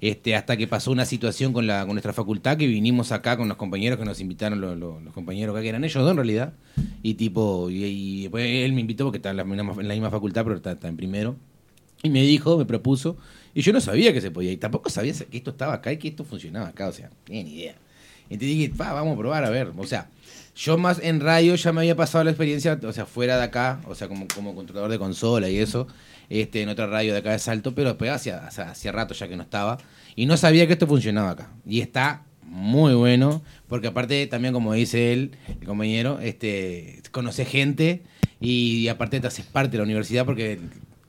este, 0.00 0.34
hasta 0.34 0.56
que 0.56 0.66
pasó 0.66 0.92
una 0.92 1.04
situación 1.04 1.52
con, 1.52 1.66
la, 1.66 1.80
con 1.84 1.92
nuestra 1.92 2.12
facultad, 2.12 2.56
que 2.56 2.66
vinimos 2.66 3.12
acá 3.12 3.36
con 3.36 3.48
los 3.48 3.56
compañeros 3.56 3.98
que 3.98 4.04
nos 4.04 4.20
invitaron, 4.20 4.60
los, 4.60 5.12
compañeros 5.12 5.54
acá, 5.54 5.62
que 5.62 5.68
eran 5.68 5.84
ellos 5.84 6.02
dos 6.02 6.10
en 6.10 6.16
realidad, 6.16 6.52
y 7.02 7.14
tipo, 7.14 7.68
y, 7.70 8.30
él 8.32 8.72
me 8.72 8.80
invitó 8.80 9.04
porque 9.04 9.18
está 9.18 9.30
en 9.30 9.36
la, 9.36 9.42
en 9.42 9.88
la 9.88 9.94
misma 9.94 10.10
facultad, 10.10 10.44
pero 10.44 10.56
está, 10.56 10.72
está 10.72 10.88
en 10.88 10.96
primero, 10.96 11.36
y 12.02 12.10
me 12.10 12.22
dijo, 12.22 12.56
me 12.56 12.64
propuso, 12.64 13.16
y 13.54 13.62
yo 13.62 13.72
no 13.72 13.80
sabía 13.80 14.12
que 14.12 14.20
se 14.20 14.30
podía, 14.30 14.52
y 14.52 14.56
tampoco 14.56 14.90
sabía 14.90 15.12
que 15.12 15.36
esto 15.36 15.50
estaba 15.50 15.74
acá 15.74 15.92
y 15.92 15.98
que 15.98 16.08
esto 16.08 16.24
funcionaba 16.24 16.68
acá, 16.68 16.88
o 16.88 16.92
sea, 16.92 17.10
ni 17.28 17.40
idea. 17.40 17.74
Entonces 18.30 18.56
dije, 18.56 18.72
"Pa, 18.76 18.92
vamos 18.92 19.14
a 19.14 19.18
probar, 19.18 19.44
a 19.44 19.50
ver. 19.50 19.72
O 19.76 19.86
sea, 19.86 20.08
yo 20.56 20.78
más 20.78 21.00
en 21.02 21.20
radio 21.20 21.54
ya 21.54 21.72
me 21.72 21.80
había 21.80 21.96
pasado 21.96 22.24
la 22.24 22.30
experiencia, 22.30 22.78
o 22.82 22.92
sea, 22.92 23.06
fuera 23.06 23.36
de 23.36 23.44
acá, 23.44 23.80
o 23.86 23.94
sea, 23.94 24.08
como, 24.08 24.26
como 24.34 24.54
controlador 24.54 24.90
de 24.90 24.98
consola 24.98 25.48
y 25.48 25.58
eso, 25.58 25.86
este, 26.28 26.62
en 26.62 26.68
otra 26.68 26.86
radio 26.86 27.12
de 27.12 27.18
acá 27.18 27.32
de 27.32 27.38
Salto, 27.38 27.74
pero 27.74 27.90
después 27.90 28.10
hacía, 28.10 28.46
hacía 28.46 28.92
rato 28.92 29.14
ya 29.14 29.28
que 29.28 29.36
no 29.36 29.42
estaba. 29.42 29.78
Y 30.16 30.26
no 30.26 30.36
sabía 30.36 30.66
que 30.66 30.74
esto 30.74 30.86
funcionaba 30.86 31.30
acá. 31.30 31.50
Y 31.66 31.80
está 31.80 32.24
muy 32.50 32.94
bueno, 32.94 33.42
porque 33.68 33.86
aparte 33.86 34.26
también, 34.26 34.52
como 34.52 34.72
dice 34.72 35.12
él, 35.12 35.32
el 35.48 35.66
compañero, 35.66 36.18
este, 36.20 37.00
conoce 37.12 37.44
gente 37.44 38.02
y, 38.40 38.88
aparte 38.88 39.20
te 39.20 39.28
haces 39.28 39.46
parte 39.46 39.72
de 39.72 39.78
la 39.78 39.84
universidad 39.84 40.24
porque 40.26 40.58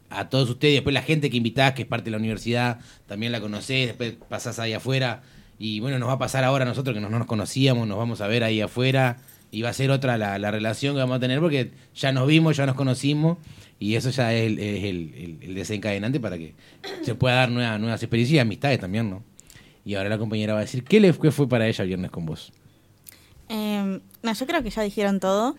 a 0.10 0.30
todos 0.30 0.50
ustedes, 0.50 0.76
después 0.76 0.94
la 0.94 1.02
gente 1.02 1.30
que 1.30 1.38
invitás, 1.38 1.74
que 1.74 1.84
es 1.84 1.88
parte 1.88 2.06
de 2.06 2.12
la 2.12 2.18
universidad, 2.18 2.80
también 3.08 3.32
la 3.32 3.42
conocés, 3.42 3.88
después 3.88 4.14
pasás 4.30 4.60
ahí 4.60 4.74
afuera. 4.74 5.24
Y 5.64 5.80
bueno, 5.80 6.00
nos 6.00 6.10
va 6.10 6.14
a 6.14 6.18
pasar 6.18 6.44
ahora 6.44 6.66
a 6.66 6.68
nosotros 6.68 6.96
que 6.96 7.00
no, 7.02 7.08
no 7.12 7.20
nos 7.20 7.28
conocíamos, 7.28 7.88
nos 7.88 7.96
vamos 7.96 8.20
a 8.22 8.26
ver 8.28 8.44
ahí 8.44 8.62
afuera. 8.62 9.18
Y 9.52 9.62
va 9.62 9.70
a 9.70 9.74
ser 9.74 9.92
otra 9.92 10.18
la, 10.18 10.40
la 10.40 10.50
relación 10.50 10.96
que 10.96 11.02
vamos 11.02 11.18
a 11.18 11.20
tener 11.20 11.40
porque 11.40 11.70
ya 11.94 12.12
nos 12.12 12.26
vimos, 12.26 12.58
ya 12.58 12.66
nos 12.66 12.76
conocimos. 12.76 13.38
Y 13.78 13.94
eso 13.96 14.10
ya 14.10 14.34
es 14.34 14.48
el, 14.48 14.58
es 14.60 14.84
el- 14.86 15.54
desencadenante 15.54 16.20
para 16.20 16.38
que 16.40 16.56
se 17.04 17.14
pueda 17.14 17.36
dar 17.36 17.52
nuevas, 17.52 17.80
nuevas 17.80 18.02
experiencias 18.02 18.38
y 18.38 18.40
amistades 18.40 18.80
también, 18.80 19.10
¿no? 19.12 19.22
Y 19.86 19.94
ahora 19.94 20.10
la 20.10 20.18
compañera 20.18 20.54
va 20.54 20.60
a 20.60 20.64
decir, 20.64 20.84
¿qué, 20.84 21.00
le, 21.00 21.14
qué 21.14 21.30
fue 21.32 21.48
para 21.48 21.68
ella 21.68 21.84
viernes 21.84 22.10
con 22.10 22.26
vos? 22.26 22.52
Eh, 23.50 24.00
no, 24.24 24.34
yo 24.34 24.48
creo 24.48 24.64
que 24.64 24.70
ya 24.72 24.82
dijeron 24.82 25.20
todo. 25.20 25.56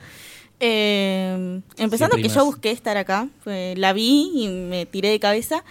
Eh, 0.59 1.61
empezando 1.77 2.15
Siempre 2.17 2.23
que 2.23 2.29
yo 2.35 2.45
busqué 2.45 2.71
estar 2.71 2.97
acá, 2.97 3.29
la 3.45 3.93
vi 3.93 4.31
y 4.35 4.49
me 4.49 4.87
tiré 4.87 5.11
de 5.11 5.21
cabeza, 5.21 5.65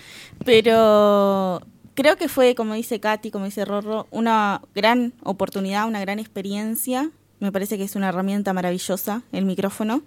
pero 0.46 1.62
creo 1.94 2.18
que 2.18 2.30
fue, 2.30 2.56
como 2.56 2.74
dice 2.74 3.00
Katy, 3.00 3.32
como 3.32 3.46
dice 3.46 3.66
Rorro, 3.66 4.08
una 4.12 4.62
gran 4.76 5.14
oportunidad, 5.24 5.88
una 5.88 6.02
gran 6.02 6.20
experiencia. 6.20 7.10
Me 7.40 7.52
parece 7.52 7.78
que 7.78 7.84
es 7.84 7.96
una 7.96 8.10
herramienta 8.10 8.54
maravillosa 8.54 9.24
el 9.32 9.46
micrófono. 9.46 10.04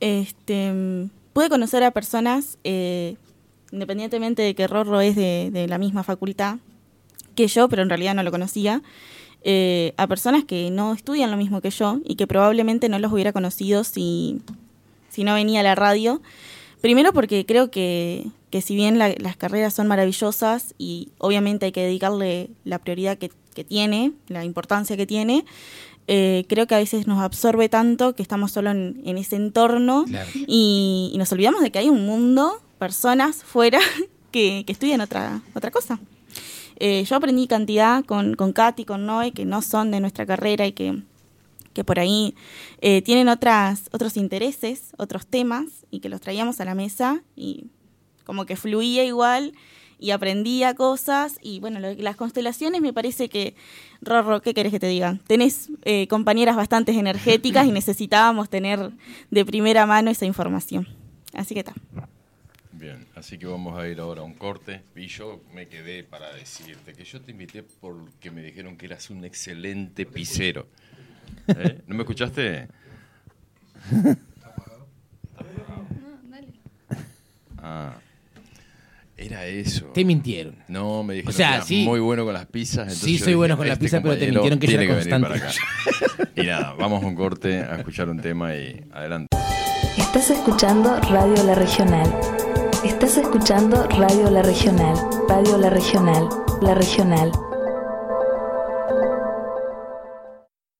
Este, 0.00 1.08
pude 1.32 1.48
conocer 1.48 1.82
a 1.84 1.90
personas, 1.90 2.58
eh, 2.64 3.16
independientemente 3.70 4.42
de 4.42 4.54
que 4.54 4.66
Rorro 4.66 5.00
es 5.00 5.16
de, 5.16 5.66
la 5.68 5.78
misma 5.78 6.02
facultad 6.02 6.56
que 7.34 7.46
yo, 7.46 7.68
pero 7.68 7.82
en 7.82 7.88
realidad 7.88 8.14
no 8.14 8.22
lo 8.22 8.30
conocía 8.30 8.82
eh, 9.42 9.94
a 9.96 10.06
personas 10.06 10.44
que 10.44 10.70
no 10.70 10.92
estudian 10.92 11.30
lo 11.30 11.36
mismo 11.36 11.60
que 11.60 11.70
yo 11.70 11.98
y 12.04 12.16
que 12.16 12.26
probablemente 12.26 12.88
no 12.88 12.98
los 12.98 13.12
hubiera 13.12 13.32
conocido 13.32 13.84
si, 13.84 14.42
si 15.08 15.24
no 15.24 15.34
venía 15.34 15.60
a 15.60 15.62
la 15.62 15.74
radio. 15.74 16.20
Primero 16.82 17.12
porque 17.14 17.46
creo 17.46 17.70
que, 17.70 18.26
que 18.50 18.60
si 18.60 18.74
bien 18.74 18.98
la- 18.98 19.14
las 19.18 19.36
carreras 19.36 19.72
son 19.72 19.86
maravillosas 19.88 20.74
y 20.78 21.08
obviamente 21.18 21.66
hay 21.66 21.72
que 21.72 21.82
dedicarle 21.82 22.50
la 22.64 22.78
prioridad 22.80 23.16
que, 23.16 23.30
que 23.54 23.64
tiene, 23.64 24.12
la 24.28 24.44
importancia 24.44 24.96
que 24.96 25.06
tiene, 25.06 25.44
eh, 26.08 26.44
creo 26.48 26.66
que 26.66 26.74
a 26.74 26.78
veces 26.78 27.06
nos 27.06 27.20
absorbe 27.22 27.68
tanto 27.68 28.14
que 28.14 28.22
estamos 28.22 28.50
solo 28.52 28.70
en, 28.72 29.00
en 29.06 29.16
ese 29.16 29.36
entorno 29.36 30.04
Claro. 30.06 30.28
y, 30.34 31.10
y 31.14 31.18
nos 31.18 31.30
olvidamos 31.32 31.62
de 31.62 31.70
que 31.70 31.78
hay 31.78 31.88
un 31.88 32.04
mundo, 32.04 32.60
personas 32.78 33.36
fuera 33.44 33.78
que, 34.32 34.64
que 34.66 34.72
estudian 34.72 35.00
otra, 35.00 35.40
otra 35.54 35.70
cosa. 35.70 36.00
Eh, 36.76 37.04
yo 37.08 37.14
aprendí 37.14 37.46
cantidad 37.46 38.04
con, 38.04 38.34
con 38.34 38.52
Katy, 38.52 38.84
con 38.84 39.06
Noé, 39.06 39.30
que 39.30 39.44
no 39.44 39.62
son 39.62 39.92
de 39.92 40.00
nuestra 40.00 40.26
carrera 40.26 40.66
y 40.66 40.72
que, 40.72 41.00
que 41.72 41.84
por 41.84 41.98
ahí 41.98 42.34
eh, 42.80 43.02
tienen 43.02 43.28
otras, 43.28 43.88
otros 43.92 44.16
intereses, 44.16 44.92
otros 44.98 45.26
temas, 45.26 45.86
y 45.90 46.00
que 46.00 46.08
los 46.08 46.20
traíamos 46.20 46.60
a 46.60 46.64
la 46.64 46.74
mesa 46.74 47.22
y 47.36 47.66
como 48.24 48.46
que 48.46 48.56
fluía 48.56 49.04
igual 49.04 49.52
y 49.98 50.10
aprendía 50.10 50.74
cosas. 50.74 51.38
Y 51.40 51.60
bueno, 51.60 51.78
lo 51.78 51.92
las 51.94 52.16
constelaciones 52.16 52.80
me 52.80 52.92
parece 52.92 53.28
que, 53.28 53.54
Rorro, 54.00 54.42
¿qué 54.42 54.52
querés 54.52 54.72
que 54.72 54.80
te 54.80 54.88
diga? 54.88 55.18
Tenés 55.26 55.70
eh, 55.84 56.08
compañeras 56.08 56.56
bastante 56.56 56.92
energéticas 56.92 57.66
y 57.66 57.72
necesitábamos 57.72 58.50
tener 58.50 58.90
de 59.30 59.44
primera 59.44 59.86
mano 59.86 60.10
esa 60.10 60.26
información. 60.26 60.88
Así 61.32 61.54
que 61.54 61.60
está. 61.60 61.74
Bien, 62.72 63.06
así 63.14 63.38
que 63.38 63.46
vamos 63.46 63.78
a 63.78 63.86
ir 63.86 64.00
ahora 64.00 64.22
a 64.22 64.24
un 64.24 64.34
corte. 64.34 64.82
Y 64.96 65.06
yo 65.06 65.40
me 65.54 65.68
quedé 65.68 66.02
para 66.02 66.34
decirte 66.34 66.94
que 66.94 67.04
yo 67.04 67.20
te 67.20 67.30
invité 67.30 67.62
porque 67.62 68.32
me 68.32 68.42
dijeron 68.42 68.76
que 68.76 68.86
eras 68.86 69.08
un 69.08 69.24
excelente 69.24 70.04
pisero. 70.04 70.66
¿Eh? 71.48 71.82
¿No 71.86 71.94
me 71.94 72.02
escuchaste? 72.02 72.68
Ah. 77.64 77.94
Era 79.16 79.46
eso. 79.46 79.86
Te 79.94 80.04
mintieron. 80.04 80.56
No, 80.66 81.04
me 81.04 81.14
dijeron 81.14 81.32
O 81.32 81.36
sea, 81.36 81.48
que 81.48 81.54
eras 81.54 81.66
sí. 81.68 81.84
muy 81.84 82.00
bueno 82.00 82.24
con 82.24 82.34
las 82.34 82.46
pizzas. 82.46 82.92
Sí, 82.92 83.18
soy 83.18 83.34
bueno 83.34 83.54
dije, 83.54 83.58
con 83.58 83.66
la 83.68 83.72
este 83.74 83.84
pizza, 83.84 84.02
pero 84.02 84.18
te 84.18 84.30
mintieron 84.32 84.58
que 84.58 84.66
yo 84.66 84.80
era 84.80 84.88
para 84.88 85.28
constante. 85.28 85.34
acá. 85.34 86.32
y 86.34 86.42
nada, 86.42 86.74
vamos 86.76 87.04
a 87.04 87.06
un 87.06 87.14
corte 87.14 87.60
a 87.60 87.76
escuchar 87.76 88.08
un 88.08 88.20
tema 88.20 88.52
y 88.56 88.82
adelante. 88.92 89.28
Estás 89.96 90.30
escuchando 90.30 90.98
Radio 91.02 91.40
La 91.44 91.54
Regional. 91.54 92.12
Estás 92.84 93.16
escuchando 93.16 93.86
Radio 93.90 94.28
La 94.28 94.42
Regional. 94.42 94.96
Radio 95.28 95.56
La 95.56 95.70
Regional. 95.70 96.28
La 96.60 96.74
Regional. 96.74 97.30